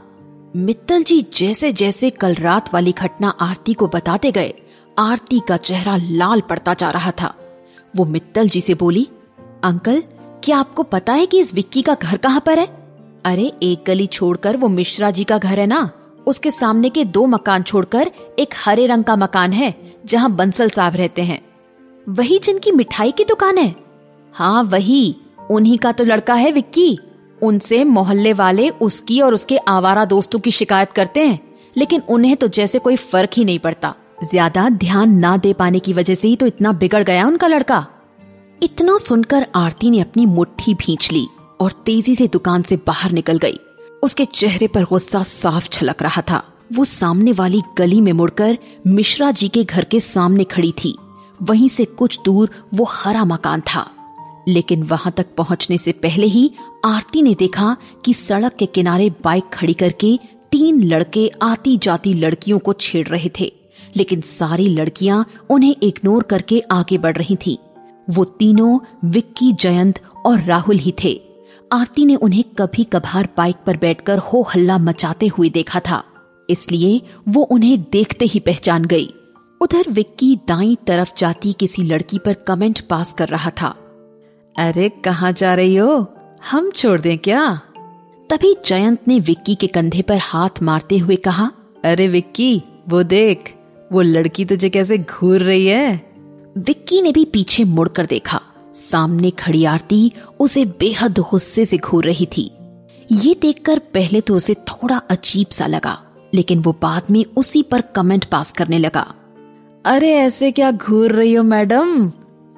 मित्तल 0.55 1.03
जी 1.03 1.25
जैसे 1.35 1.71
जैसे 1.71 2.09
कल 2.09 2.35
रात 2.35 2.73
वाली 2.73 2.91
घटना 2.91 3.29
आरती 3.29 3.73
को 3.73 3.87
बताते 3.87 4.31
गए, 4.31 4.53
आरती 4.99 5.41
का 5.47 5.57
चेहरा 5.57 5.97
लाल 6.01 6.41
पड़ता 6.41 6.73
जा 6.73 6.89
रहा 6.89 7.11
था। 7.11 7.35
वो 7.95 8.05
मित्तल 8.05 8.49
जी 8.49 8.61
से 8.61 8.73
बोली, 8.73 9.07
अंकल, 9.63 10.03
क्या 10.43 10.57
आपको 10.57 10.83
पता 10.83 11.13
है 11.13 11.25
कि 11.25 11.39
इस 11.39 11.53
विक्की 11.53 11.81
का 11.81 11.93
घर 11.93 12.17
कहाँ 12.17 12.43
पर 12.45 12.59
है? 12.59 12.65
अरे, 13.25 13.53
एक 13.63 13.83
गली 13.87 14.07
छोड़कर 14.07 14.57
वो 14.57 14.67
मिश्रा 14.67 15.11
जी 15.11 15.23
का 15.23 15.37
घर 15.37 15.59
है 15.59 15.67
ना? 15.67 15.91
उसके 16.27 16.51
सामने 16.51 16.89
के 16.89 17.05
दो 17.05 17.25
मकान 17.25 17.63
छोड़कर 17.63 18.11
एक 18.39 18.53
हरे 18.65 18.85
रंग 18.85 19.03
का 19.03 19.15
मकान 19.15 19.53
है, 19.53 19.95
जहाँ 20.05 20.31
बंसल 20.31 20.69
साहब 20.69 20.95
रहते 20.95 21.21
हैं। 21.21 21.41
वही 22.09 22.39
जिनकी 22.39 22.71
मिठाई 22.71 23.11
की 23.11 23.23
दुकान 23.23 23.57
है? 23.57 23.75
हाँ 24.33 24.63
वही। 24.63 25.15
उन्हीं 25.51 25.77
का 25.77 25.91
तो 25.91 26.03
लड़का 26.03 26.33
है 26.33 26.51
विक्की। 26.51 26.99
उनसे 27.43 27.83
मोहल्ले 27.83 28.33
वाले 28.33 28.69
उसकी 28.81 29.19
और 29.21 29.33
उसके 29.33 29.57
आवारा 29.69 30.05
दोस्तों 30.05 30.39
की 30.39 30.51
शिकायत 30.51 30.91
करते 30.91 31.25
हैं, 31.25 31.39
लेकिन 31.75 32.01
उन्हें 32.09 32.35
तो 32.35 32.47
जैसे 32.49 32.79
कोई 32.79 32.95
फ़र्क 32.95 33.29
ही 33.33 33.45
नहीं 33.45 33.59
पड़ता। 33.59 33.93
ज़्यादा 34.23 34.67
ध्यान 34.69 35.15
ना 35.15 35.35
दे 35.37 35.53
पाने 35.53 35.79
की 35.79 35.93
वजह 35.93 36.15
से 36.15 36.27
ही 36.27 36.35
तो 36.35 36.45
इतना 36.45 36.71
बिगड़ 36.73 37.03
गया 37.03 37.25
उनका 37.27 37.47
लड़का। 37.47 37.85
इतना 38.61 38.97
सुनकर 38.97 39.45
आरती 39.55 39.89
ने 39.89 39.99
अपनी 39.99 40.25
मुट्ठी 40.27 40.73
भींच 40.75 41.11
ली 41.11 41.25
और 41.59 41.71
तेज़ी 41.85 42.15
से 42.15 42.27
दुकान 42.27 42.61
से 42.61 42.75
बाहर 42.87 43.11
निकल 43.11 43.37
गई। 43.37 43.59
उसके 44.03 44.25
चेहरे 44.25 44.67
पर 44.67 44.83
गुस्सा 44.83 45.23
साफ़ 45.23 45.69
छलक 45.69 46.03
रहा 46.03 46.21
था। 46.21 46.43
वो 46.73 46.85
सामने 46.85 47.31
वाली 47.31 47.61
गली 47.77 48.01
में 48.01 48.11
मुड़कर 48.13 48.57
मिश्रा 48.87 49.31
जी 49.31 49.47
के 49.47 49.63
घर 49.63 49.83
के 49.83 49.99
सामने 49.99 50.43
खड़ी 50.43 50.71
थी। 50.83 50.95
वहीं 51.39 51.69
से 51.69 51.85
कुछ 51.85 52.19
दूर 52.25 52.49
वो 52.73 52.85
हरा 52.91 53.25
मकान 53.25 53.61
था। 53.65 53.85
लेकिन 54.47 54.83
वहाँ 54.83 55.13
तक 55.17 55.27
पहुँचने 55.37 55.77
से 55.77 55.91
पहले 55.91 56.27
ही 56.27 56.51
आरती 56.85 57.21
ने 57.21 57.35
देखा 57.35 57.77
कि 58.05 58.13
सड़क 58.13 58.53
के 58.53 58.65
किनारे 58.65 59.09
बाइक 59.09 59.43
खड़ी 59.53 59.73
करके 59.73 60.19
तीन 60.51 60.83
लड़के 60.83 61.31
आती 61.41 61.77
जाती 61.77 62.13
लड़कियों 62.13 62.59
को 62.59 62.73
छेड़ 62.73 63.07
रहे 63.07 63.31
थे। 63.39 63.53
लेकिन 63.95 64.21
सारी 64.21 64.67
लड़कियाँ 64.67 65.25
उन्हें 65.49 65.75
इग्नोर 65.83 66.23
करके 66.23 66.59
आगे 66.71 66.97
बढ़ 66.97 67.17
रही 67.17 67.35
थीं। 67.35 67.57
वो 68.09 68.25
तीनों 68.25 68.79
विक्की, 69.05 69.53
जयंत 69.53 70.01
और 70.25 70.41
राहुल 70.41 70.77
ही 70.77 70.93
थे। 71.03 71.21
आरती 71.71 72.05
ने 72.05 72.15
उन्हें 72.15 72.43
कभी 72.43 72.83
कभार 72.83 73.29
बाइक 73.37 73.55
पर 73.55 73.77
बैठकर 73.77 74.17
हो 74.17 74.41
हल्ला 74.41 74.77
मचाते 74.77 75.27
हुए 75.27 75.49
देखा 75.49 75.79
था। 75.79 76.03
इसलिए 76.49 77.01
वो 77.27 77.41
उन्हें 77.41 77.81
देखते 77.81 78.25
ही 78.25 78.39
पहचान 78.39 78.85
गई। 78.85 79.13
उधर 79.61 79.85
विक्की 79.89 80.35
दाई 80.35 80.77
तरफ़ 80.87 81.11
जाती 81.17 81.53
किसी 81.53 81.83
लड़की 81.83 82.19
पर 82.19 82.33
कमेंट 82.33 82.81
पास 82.81 83.13
कर 83.13 83.27
रहा 83.27 83.51
था। 83.61 83.80
अरे 84.61 84.89
कहाँ 84.89 85.31
जा 85.31 85.53
रही 85.55 85.75
हो? 85.75 86.13
हम 86.51 86.69
छोड़ 86.71 86.99
दें 87.01 87.17
क्या? 87.17 87.61
तभी 88.29 88.55
जयंत 88.65 89.07
ने 89.07 89.19
विक्की 89.19 89.55
के 89.55 89.67
कंधे 89.67 90.01
पर 90.01 90.17
हाथ 90.17 90.61
मारते 90.61 90.97
हुए 90.97 91.15
कहा 91.15 91.51
अरे 91.83 92.07
विक्की 92.07 92.63
वो 92.89 93.03
देख 93.03 93.53
वो 93.91 94.01
लड़की 94.01 94.45
तुझे 94.45 94.69
कैसे 94.69 94.97
घूर 94.97 95.41
रही 95.41 95.67
है? 95.67 96.13
विक्की 96.57 97.01
ने 97.01 97.11
भी 97.11 97.25
पीछे 97.25 97.63
मुड़कर 97.63 98.05
देखा 98.05 98.41
सामने 98.73 99.31
खड़ी 99.31 99.65
आरती 99.65 100.11
उसे 100.39 100.65
बेहद 100.65 101.19
गुस्से 101.19 101.65
से 101.65 101.77
घूर 101.77 102.05
रही 102.05 102.25
थी। 102.25 102.51
ये 103.11 103.35
देखकर 103.41 103.79
पहले 103.79 104.21
तो 104.21 104.35
उसे 104.35 104.53
थोड़ा 104.53 104.97
अजीब 104.97 105.47
सा 105.47 105.67
लगा 105.67 105.97
लेकिन 106.33 106.59
वो 106.59 106.75
बाद 106.81 107.11
में 107.11 107.25
उसी 107.37 107.63
पर 107.63 107.81
कमेंट 107.81 108.25
पास 108.25 108.51
करने 108.51 108.77
लगा। 108.77 109.13
अरे 109.85 110.13
ऐसे 110.13 110.51
क्या 110.51 110.71
घूर 110.71 111.11
रही 111.11 111.33
हो 111.33 111.43
मैडम? 111.43 112.09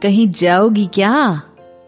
कहीं 0.01 0.31
जाओगी 0.31 0.85
क्या? 0.85 1.41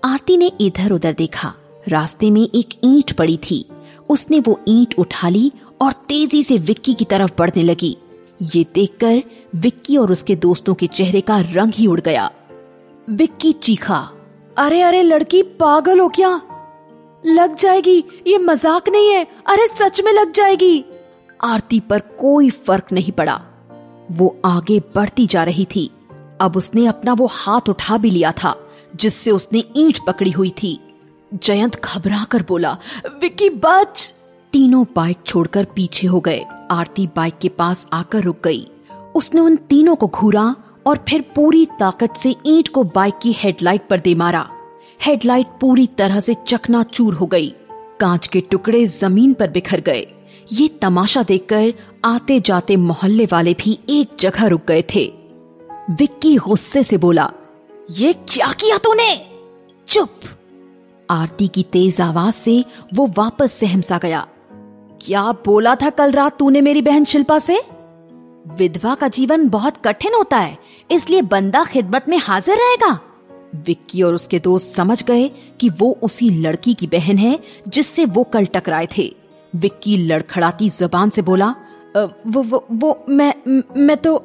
आरती 0.06 0.38
ने 0.38 0.52
इधर 0.62 0.91
उधर 0.91 1.13
देखा। 1.13 1.54
रास्ते 1.88 2.32
में 2.32 2.50
एक 2.56 2.70
ईंट 2.84 3.12
पड़ी 3.12 3.38
थी। 3.38 3.70
उसने 4.10 4.39
वो 4.39 4.60
ईंट 4.68 4.96
उठा 4.98 5.30
ली 5.30 5.52
और 5.82 5.94
तेज़ी 5.94 6.44
से 6.44 6.58
विक्की 6.58 6.94
की 6.94 7.06
तरफ़ 7.06 7.32
बढ़ने 7.39 7.63
लगी। 7.63 7.98
ये 8.41 8.65
देखकर 8.76 9.24
विक्की 9.56 9.98
और 9.98 10.12
उसके 10.12 10.36
दोस्तों 10.36 10.74
के 10.74 10.88
चेहरे 10.88 11.22
का 11.22 11.39
रंग 11.39 11.72
ही 11.74 11.88
उड़ 11.88 12.02
गया। 12.02 12.32
विक्की 13.10 13.52
चीखा, 13.52 14.10
अरे 14.58 14.82
अरे, 14.82 15.04
लड़की 15.04 15.44
पागल 15.44 16.00
हो 16.00 16.08
क्या? 16.08 16.41
लग 17.26 17.56
जाएगी, 17.56 18.04
ये 18.28 18.38
मज़ाक 18.38 18.89
नहीं 18.89 19.10
है। 19.10 19.28
अरे, 19.48 19.68
सच 19.68 20.02
में 20.02 20.13
लग 20.13 20.32
जाएगी। 20.32 20.86
आरती 21.44 21.80
पर 21.80 22.00
कोई 22.00 22.50
फ़र्क 22.50 22.91
नहीं 22.91 23.12
पड़ा। 23.12 23.41
वो 24.12 24.38
आगे 24.46 24.80
बढ़ती 24.80 25.26
जा 25.26 25.44
रही 25.44 25.65
थी। 25.65 25.91
अब 26.41 26.58
उसने 26.58 26.86
अपना 26.86 27.13
वो 27.13 27.26
हाथ 27.26 27.70
उठा 27.70 27.98
भी 27.98 28.10
लिया 28.10 28.32
था। 28.32 28.62
जिससे 28.95 29.31
उसने 29.31 29.63
ईंट 29.77 29.99
पकड़ी 30.08 30.31
हुई 30.31 30.53
थी। 30.63 30.79
जयंत 31.34 31.81
घबरा 31.86 32.23
कर 32.23 32.45
बोला, 32.47 32.77
विक्की, 33.21 33.49
बच! 33.49 34.13
तीनों 34.53 34.86
बाइक 34.95 35.17
छोड़कर 35.25 35.63
पीछे 35.65 36.08
हो 36.08 36.19
गए। 36.19 36.45
आरती 36.71 37.08
बाइक 37.08 37.34
के 37.41 37.49
पास 37.49 37.88
आकर 37.93 38.21
रुक 38.21 38.38
गई। 38.43 38.67
उसने 39.15 39.41
उन 39.41 39.55
तीनों 39.55 39.95
को 39.95 40.08
घूरा 40.08 40.55
और 40.88 41.05
फिर 41.10 41.21
पूरी 41.36 41.65
ताकत 41.65 42.13
से 42.17 42.36
ईंट 42.45 42.67
को 42.67 42.84
बाइक 42.84 43.13
की 43.21 43.31
हेडलाइट 43.31 43.88
पर 43.88 43.99
दे 43.99 44.15
मारा। 44.15 44.49
हेडलाइट 45.01 45.47
पूरी 45.62 45.88
तरह 45.88 46.19
से 46.19 46.36
चकनाचूर 46.47 47.13
हो 47.13 47.25
गई। 47.25 47.53
कांच 47.99 48.27
के 48.27 48.41
टुकड़े 48.41 48.86
ज़मीन 48.86 49.34
पर 49.34 49.49
बिखर 49.49 49.81
गए। 49.81 50.08
ये 50.51 50.67
तमाशा 50.67 51.23
देखकर 51.23 51.73
आते 52.05 52.39
जाते 52.39 52.75
मोहल्ले 52.75 53.25
वाले 53.25 53.53
भी 53.53 53.79
एक 53.89 54.10
जगह 54.19 54.47
रुक 54.47 54.62
गए 54.67 54.84
थे। 54.95 55.13
विक्की 55.91 56.36
गुस्से 56.36 56.84
से 56.84 56.97
बोला 56.97 57.31
ये 57.89 58.12
क्या 58.13 58.52
किया 58.52 58.78
तूने? 58.78 59.15
चुप। 59.88 60.19
आरती 61.10 61.48
की 61.48 61.63
तेज 61.63 62.00
आवाज़ 62.02 62.36
से 62.36 62.63
वो 62.93 63.06
वापस 63.17 63.52
सहमसा 63.52 63.98
गया। 63.98 64.26
क्या 65.02 65.32
बोला 65.45 65.76
था 65.76 65.89
कल 65.89 66.12
रात 66.12 66.38
तूने 66.39 66.62
मेरी 66.62 66.82
बहन 66.82 67.04
शिल्पा 67.06 67.38
से? 67.39 67.60
विधवा 68.58 68.93
का 68.95 69.08
जीवन 69.08 69.48
बहुत 69.50 69.78
कठिन 69.86 70.13
होता 70.13 70.38
है, 70.38 70.58
इसलिए 70.91 71.21
बंदा 71.21 71.63
खिदमत 71.63 72.06
में 72.10 72.17
हाजिर 72.17 72.58
रहेगा। 72.58 73.00
विक्की 73.58 74.02
और 74.02 74.15
उसके 74.15 74.39
दोस्त 74.39 74.76
समझ 74.76 75.04
गए 75.04 75.28
कि 75.60 75.69
वो 75.69 75.98
उसी 76.04 76.30
लड़की 76.30 76.74
की 76.74 76.88
बहन 76.88 77.17
है, 77.17 77.39
जिससे 77.67 78.06
वो 78.06 78.24
कल 78.24 78.45
टकराए 78.45 78.88
थे। 78.98 79.13
विक्की 79.56 79.98
लड़खड़ाती 79.98 80.69
जबान 80.69 81.10
से 81.10 81.21
बोला 81.21 81.54
वो 81.95 82.41
वो 82.43 82.65
वो, 82.71 83.06
मैं 83.10 83.34
मैं 83.78 83.98
तो 83.98 84.15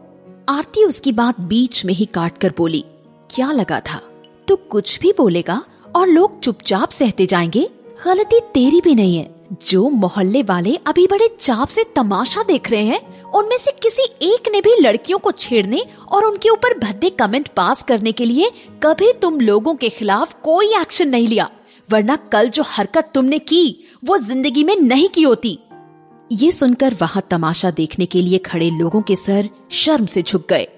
आरती 0.49 0.85
उसकी 0.85 1.12
बात 1.12 1.40
बीच 1.40 1.85
में 1.85 1.94
ही 1.94 2.07
काट 2.07 2.38
कर 2.38 2.53
बोली। 2.57 2.85
क्या 3.31 3.53
लगा 3.53 3.81
था? 3.81 4.03
तू 4.49 4.57
कुछ 4.57 5.01
भी 5.01 5.12
बोलेगा 5.12 5.64
और 5.97 6.09
लोग 6.09 6.40
चुपचाप 6.40 6.90
सहते 6.90 7.27
जाएँगे? 7.27 7.71
गलती 8.05 8.40
तेरी 8.40 8.81
भी 8.81 8.95
नहीं 8.95 9.16
है। 9.16 9.35
जो 9.69 9.88
मोहल्ले 9.88 10.43
वाले 10.43 10.77
अभी 10.87 11.07
बड़े 11.07 11.37
चाप 11.40 11.69
से 11.69 11.85
तमाशा 11.97 12.43
देख 12.43 12.71
रहे 12.71 12.83
हैं, 12.83 13.25
उनमें 13.25 13.59
से 13.59 13.71
किसी 13.71 14.03
एक 14.23 14.49
ने 14.53 14.61
भी 14.61 14.77
लड़कियों 14.81 15.19
को 15.19 15.33
छेड़ने 15.33 15.87
और 16.09 16.25
उनके 16.25 16.49
ऊपर 16.49 16.79
भद्दे 16.79 17.11
कमेंट 17.11 17.49
पास 17.49 17.83
करने 17.83 18.12
के 18.12 18.25
लिए 18.25 18.51
कभी 18.83 19.12
तुम 19.12 19.40
लोगों 19.40 19.75
के 19.75 19.88
खिलाफ 19.88 20.37
कोई 20.43 20.66
एक्शन 20.66 21.09
नहीं 21.09 21.29
लिया। 21.29 21.51
वरना 21.90 22.16
कल 22.16 22.49
जो 22.49 22.62
हरकत 22.66 23.11
तुमने 23.14 23.38
की, 23.38 23.85
वो 24.05 24.19
ज़िंदगी 24.19 24.64
में 24.64 24.77
नहीं 24.77 25.09
की 25.09 25.23
होती। 25.23 25.59
ये 26.33 26.53
सुनकर 26.53 26.95
वहाँ 27.01 27.23
तमाशा 27.31 27.71
देखने 27.71 28.07
के 28.07 28.23
लिए 28.23 28.38
खड़े 28.38 28.71
लोगों 28.71 29.03
के 29.03 29.16
सर 29.16 29.49
शर्म 29.71 30.07
से 30.07 30.23
झुक 30.23 30.49
गए। 30.49 30.69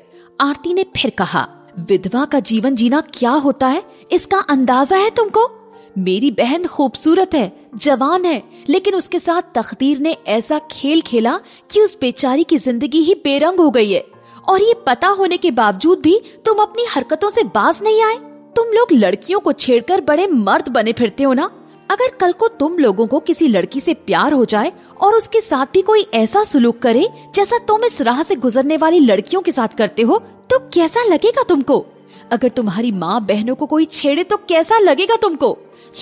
आरती 0.40 0.74
ने 0.74 0.82
फिर 0.82 1.10
कहा 1.10 1.48
विधवा 1.78 2.24
का 2.24 2.40
जीवन 2.40 2.74
जीना 2.74 3.00
क्या 3.14 3.30
होता 3.30 3.66
है? 3.66 3.82
इसका 4.12 4.38
अंदाज़ा 4.38 4.96
है 4.96 5.10
तुमको? 5.10 5.50
मेरी 5.98 6.30
बहन 6.30 6.66
खूबसूरत 6.66 7.34
है, 7.34 7.52
जवान 7.74 8.24
है, 8.24 8.42
लेकिन 8.68 8.94
उसके 8.94 9.18
साथ 9.18 9.42
तकदीर 9.54 9.98
ने 9.98 10.16
ऐसा 10.26 10.58
खेल 10.70 11.00
खेला 11.00 11.38
कि 11.70 11.80
उस 11.80 11.96
बेचारी 12.00 12.44
की 12.44 12.58
ज़िंदगी 12.58 12.98
ही 12.98 13.14
बेरंग 13.14 13.60
हो 13.60 13.70
गई 13.70 13.90
है। 13.92 14.04
और 14.48 14.62
ये 14.62 14.74
पता 14.86 15.08
होने 15.08 15.36
के 15.36 15.50
बावजूद 15.50 16.00
भी 16.00 16.20
तुम 16.44 16.58
अपनी 16.58 16.86
हरकतों 16.90 17.30
से 17.30 17.42
बाज 17.44 17.80
नहीं 17.82 18.02
आए। 18.02 18.16
तुम 18.56 18.72
लोग 18.72 18.92
लड़कियों 18.92 19.40
को 19.40 19.52
छेड़कर 19.52 20.00
बड़े 20.00 20.26
मर्द 20.26 20.68
बने 20.68 20.92
फिरते 20.92 21.22
हो 21.22 21.32
ना? 21.32 21.50
अगर 21.92 22.10
कल 22.10 22.32
को 22.32 22.46
तुम 22.48 22.76
लोगों 22.78 23.06
को 23.06 23.18
किसी 23.20 23.46
लड़की 23.48 23.80
से 23.80 23.94
प्यार 23.94 24.32
हो 24.32 24.44
जाए 24.44 24.72
और 25.00 25.14
उसके 25.14 25.40
साथ 25.40 25.66
भी 25.72 25.80
कोई 25.82 26.06
ऐसा 26.14 26.42
सुलूक 26.44 26.78
करे 26.78 27.08
जैसा 27.34 27.58
तुम 27.58 27.84
इस 27.84 28.00
राह 28.00 28.22
से 28.22 28.34
गुजरने 28.34 28.76
वाली 28.76 29.00
लड़कियों 29.00 29.40
के 29.42 29.52
साथ 29.52 29.76
करते 29.78 30.02
हो 30.02 30.18
तो 30.50 30.58
कैसा 30.74 31.02
लगेगा 31.04 31.42
तुमको? 31.42 31.84
अगर 32.32 32.48
तुम्हारी 32.48 32.92
माँ 32.92 33.20
बहनों 33.26 33.54
को 33.54 33.66
कोई 33.66 33.84
छेड़े 33.84 34.24
तो 34.24 34.36
कैसा 34.38 34.78
लगेगा 34.78 35.16
तुमको? 35.16 35.56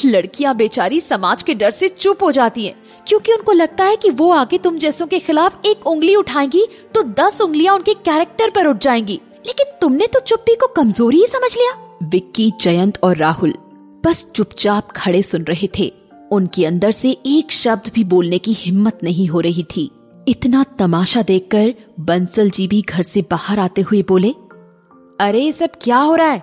लड़कियाँ 0.04 0.54
बेचारी 0.56 1.00
समाज 1.00 1.42
के 1.42 1.54
डर 1.54 1.70
से 1.70 1.88
चुप 1.88 2.22
हो 2.22 2.30
जाती 2.32 2.66
हैं, 2.66 2.74
क्योंकि 3.06 3.32
उनको 3.32 3.52
लगता 3.52 3.84
है 3.84 3.96
कि 3.96 4.10
वो 4.10 4.30
आगे 4.32 4.58
तुम 4.58 4.78
जैसों 4.78 5.06
के 5.06 5.18
खिलाफ 5.18 5.66
एक 5.66 5.86
उंगली 5.86 6.14
उठाएँगी 6.16 6.66
तो 6.94 7.02
दस 7.02 7.40
उंगलियाँ 7.40 7.74
उनके 7.74 7.94
कैरेक्टर 7.94 8.50
पर 8.50 8.66
उठ 8.66 8.78
जाएँगी। 8.78 9.20
लेकिन 9.46 9.72
तुमने 9.80 10.06
तो 10.06 10.20
चुप्पी 10.20 10.54
को 10.54 10.66
कमज़ोरी 10.66 11.18
ही 11.18 11.26
समझ 11.26 11.56
लिया। 11.56 11.72
विक्की, 12.02 12.52
जयंत 12.60 12.98
और 13.02 13.16
राहुल। 13.16 13.54
बस 14.04 14.26
चुपचाप 14.34 14.88
खड़े 14.90 15.22
सुन 15.22 15.42
रहे 15.42 15.68
थे। 15.78 15.92
उनके 16.32 16.66
अंदर 16.66 16.92
से 16.92 17.10
एक 17.10 17.52
शब्द 17.52 17.90
भी 17.94 18.04
बोलने 18.04 18.38
की 18.38 18.52
हिम्मत 18.52 18.98
नहीं 19.02 19.26
हो 19.26 19.40
रही 19.40 19.62
थी। 19.62 19.90
इतना 20.28 20.64
तमाशा 20.78 21.22
देखकर 21.22 21.74
बंसल 22.00 22.50
जी 22.50 22.66
भी 22.66 22.82
घर 22.82 23.02
से 23.02 23.22
बाहर 23.22 23.58
आते 23.58 23.82
हुए 23.82 24.02
बोले, 24.02 24.30
अरे, 25.20 25.40
ये 25.40 25.52
सब 25.52 25.70
क्या 25.82 25.98
हो 25.98 26.14
रहा 26.14 26.26
है? 26.26 26.42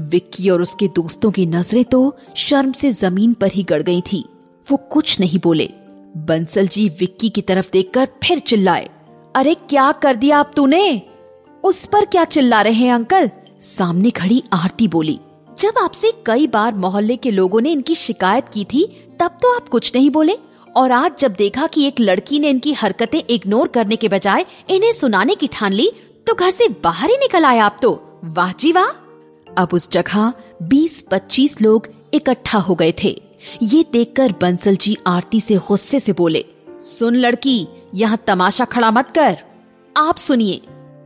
विक्की 0.00 0.50
और 0.50 0.62
उसके 0.62 0.88
दोस्तों 0.88 1.30
की 1.30 1.46
नज़रें 1.46 1.84
तो 1.84 2.16
शर्म 2.36 2.72
से 2.72 2.90
ज़मीन 2.90 3.34
पर 3.34 3.50
ही 3.52 3.62
गड़ 3.62 3.82
गई 3.82 4.00
थी। 4.00 4.24
वो 4.70 4.76
कुछ 4.76 5.20
नहीं 5.20 5.38
बोले। 5.42 5.70
बंसल 6.16 6.68
जी 6.68 6.88
विक्की 6.88 7.28
की 7.28 7.42
तरफ़ 7.42 7.70
देखकर 7.72 8.08
फिर 8.26 8.38
चिल्लाए, 8.38 8.88
अरे, 9.36 9.54
क्या 9.54 9.92
कर 9.92 10.16
दिया 10.16 10.38
आप 10.38 10.52
तूने? 10.56 11.02
उस 11.64 11.86
पर 11.86 12.04
क्या 12.04 12.24
चिल्ला 12.24 12.62
रहे 12.62 12.86
हैं, 12.86 12.94
अंकल? 12.94 13.30
सामने 13.60 14.10
खड़ी 14.10 14.42
आरती 14.52 14.88
बोली 14.88 15.20
जब 15.58 15.78
आपसे 15.78 16.12
कई 16.26 16.46
बार 16.46 16.74
मोहल्ले 16.74 17.16
के 17.16 17.30
लोगों 17.30 17.60
ने 17.60 17.70
इनकी 17.72 17.94
शिकायत 17.94 18.48
की 18.54 18.64
थी, 18.64 18.84
तब 19.20 19.38
तो 19.42 19.54
आप 19.56 19.68
कुछ 19.68 19.94
नहीं 19.94 20.10
बोले। 20.10 20.36
और 20.76 20.92
आज 20.92 21.12
जब 21.20 21.34
देखा 21.34 21.66
कि 21.66 21.86
एक 21.86 22.00
लड़की 22.00 22.38
ने 22.38 22.50
इनकी 22.50 22.72
हरकतें 22.72 23.22
इग्नोर 23.30 23.68
करने 23.68 23.96
के 23.96 24.08
बजाय 24.08 24.44
इन्हें 24.68 24.92
सुनाने 24.92 25.34
की 25.34 25.46
ठान 25.46 25.72
ली 25.72 25.90
तो 26.26 26.34
घर 26.34 26.50
से 26.50 26.68
बाहर 26.84 27.10
ही 27.10 27.16
निकल 27.16 27.44
आए 27.44 27.58
आप 27.58 27.78
तो। 27.82 27.92
वाह 28.24 28.52
जी 28.52 28.72
वाह! 28.72 28.88
अब 29.58 29.68
उस 29.72 29.90
जगह 29.90 30.32
20-25 30.62 31.60
लोग 31.62 31.88
इकट्ठा 32.14 32.58
हो 32.58 32.74
गए 32.74 32.92
थे। 33.04 33.20
ये 33.62 33.84
देखकर 33.92 34.34
बंसल 34.40 34.76
जी 34.76 34.96
आरती 35.06 35.40
से 35.40 35.56
गुस्से 35.58 36.00
से 36.00 36.12
बोले, 36.12 36.44
सुन 36.80 37.16
लड़की, 37.16 37.66
यहाँ 37.94 38.18
तमाशा 38.26 38.64
खड़ा 38.64 38.90
मत 38.90 39.10
कर। 39.10 39.38
आप 39.96 40.16
सुनिए। 40.18 40.60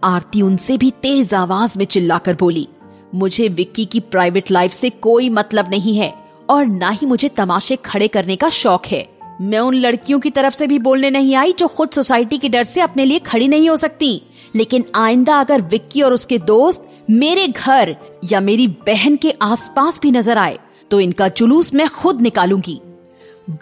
आरती 0.05 0.43
उनसे 0.43 0.77
भी 0.79 0.91
तेज 1.03 1.35
आवाज़ 1.35 1.79
में 1.79 1.85
चिल्लाकर 1.85 2.35
बोली 2.35 2.69
मुझे 3.13 3.49
विक्की 3.49 3.85
की 3.85 4.01
प्राइवेट 4.01 4.51
लाइफ 4.51 4.73
से 4.73 4.91
कोई 4.91 5.29
मतलब 5.29 5.71
नहीं 5.71 5.97
है 5.97 6.13
और 6.51 6.67
ना 6.67 6.91
ही 6.91 7.07
मुझे 7.07 7.29
तमाशे 7.29 7.77
खड़े 7.77 8.09
करने 8.09 8.37
का 8.37 8.49
शौक 8.49 8.87
है। 8.87 9.07
मैं 9.41 9.59
उन 9.59 9.75
लड़कियों 9.75 10.19
की 10.21 10.31
तरफ़ 10.31 10.55
से 10.55 10.67
भी 10.67 10.79
बोलने 10.79 11.11
नहीं 11.11 11.35
आई 11.35 11.53
जो 11.53 11.67
खुद 11.69 11.91
सोसाइटी 11.91 12.39
के 12.39 12.49
डर 12.49 12.65
से 12.65 12.81
अपने 12.81 13.05
लिए 13.05 13.19
खड़ी 13.19 13.49
नहीं 13.49 13.69
हो 13.71 13.77
सकती। 13.77 14.21
लेकिन 14.55 14.85
आइंदा 14.97 15.39
अगर 15.41 15.63
विक्की 15.63 16.03
और 16.03 16.15
उसके 16.15 16.39
दोस्त 16.39 16.89
मेरे 17.11 17.47
घर 17.49 17.95
या 18.25 18.41
मेरी 18.41 18.67
बहन 18.87 19.17
के 19.17 19.35
आसपास 19.43 20.01
भी 20.03 20.11
नज़र 20.11 20.39
आए 20.39 20.59
तो 20.91 21.01
इनका 21.01 21.29
जुलूस 21.31 21.73
मैं 21.75 21.89
खुद 21.89 22.21
निकालूँगी। 22.21 22.81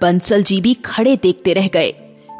बंसल 0.03 0.43
जी 0.43 0.61
भी 0.61 0.75
खड़े 0.85 1.17
देखते 1.17 1.53
रह 1.53 1.69
गए। 1.69 1.95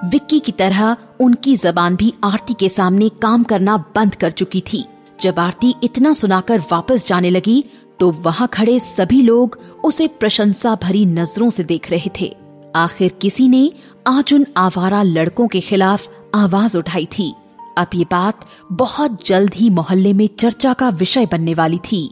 विक्की 0.05 0.39
की 0.41 0.53
तरह 0.53 0.97
उनकी 1.21 1.57
जबान 1.57 1.97
भी 1.97 2.13
आरती 2.25 2.55
के 2.55 2.69
सामने 2.69 3.09
काम 3.23 3.43
करना 3.43 3.77
बंद 3.95 4.15
कर 4.15 4.31
चुकी 4.31 4.61
थी। 4.63 4.85
जब 5.21 5.39
आरती 5.39 5.75
इतना 5.83 6.13
सुनाकर 6.13 6.61
वापस 6.73 7.07
जाने 7.07 7.31
लगी 7.31 7.65
तो 8.01 8.11
वहाँ 8.11 8.49
खड़े 8.49 8.79
सभी 8.79 9.23
लोग 9.23 9.59
उसे 9.85 10.07
प्रशंसा 10.09 10.75
भरी 10.83 11.05
नज़रों 11.07 11.51
से 11.51 11.65
देख 11.65 11.91
रहे 11.91 12.11
थे। 12.21 12.35
आखिर 12.77 13.13
किसी 13.23 13.49
ने 13.49 13.71
आज 14.07 14.35
उन 14.35 14.47
आवारा 14.57 15.03
लड़कों 15.03 15.47
के 15.49 15.61
खिलाफ 15.61 16.09
आवाज़ 16.35 16.77
उठाई 16.79 17.07
थी। 17.19 17.33
अब 17.79 17.87
ये 17.95 18.05
बात 18.05 18.47
बहुत 18.73 19.27
जल्द 19.27 19.55
ही 19.55 19.71
मोहल्ले 19.71 20.13
में 20.13 20.29
चर्चा 20.39 20.73
का 20.73 20.89
विषय 20.89 21.27
बनने 21.27 21.55
वाली 21.55 21.79
थी। 21.79 22.03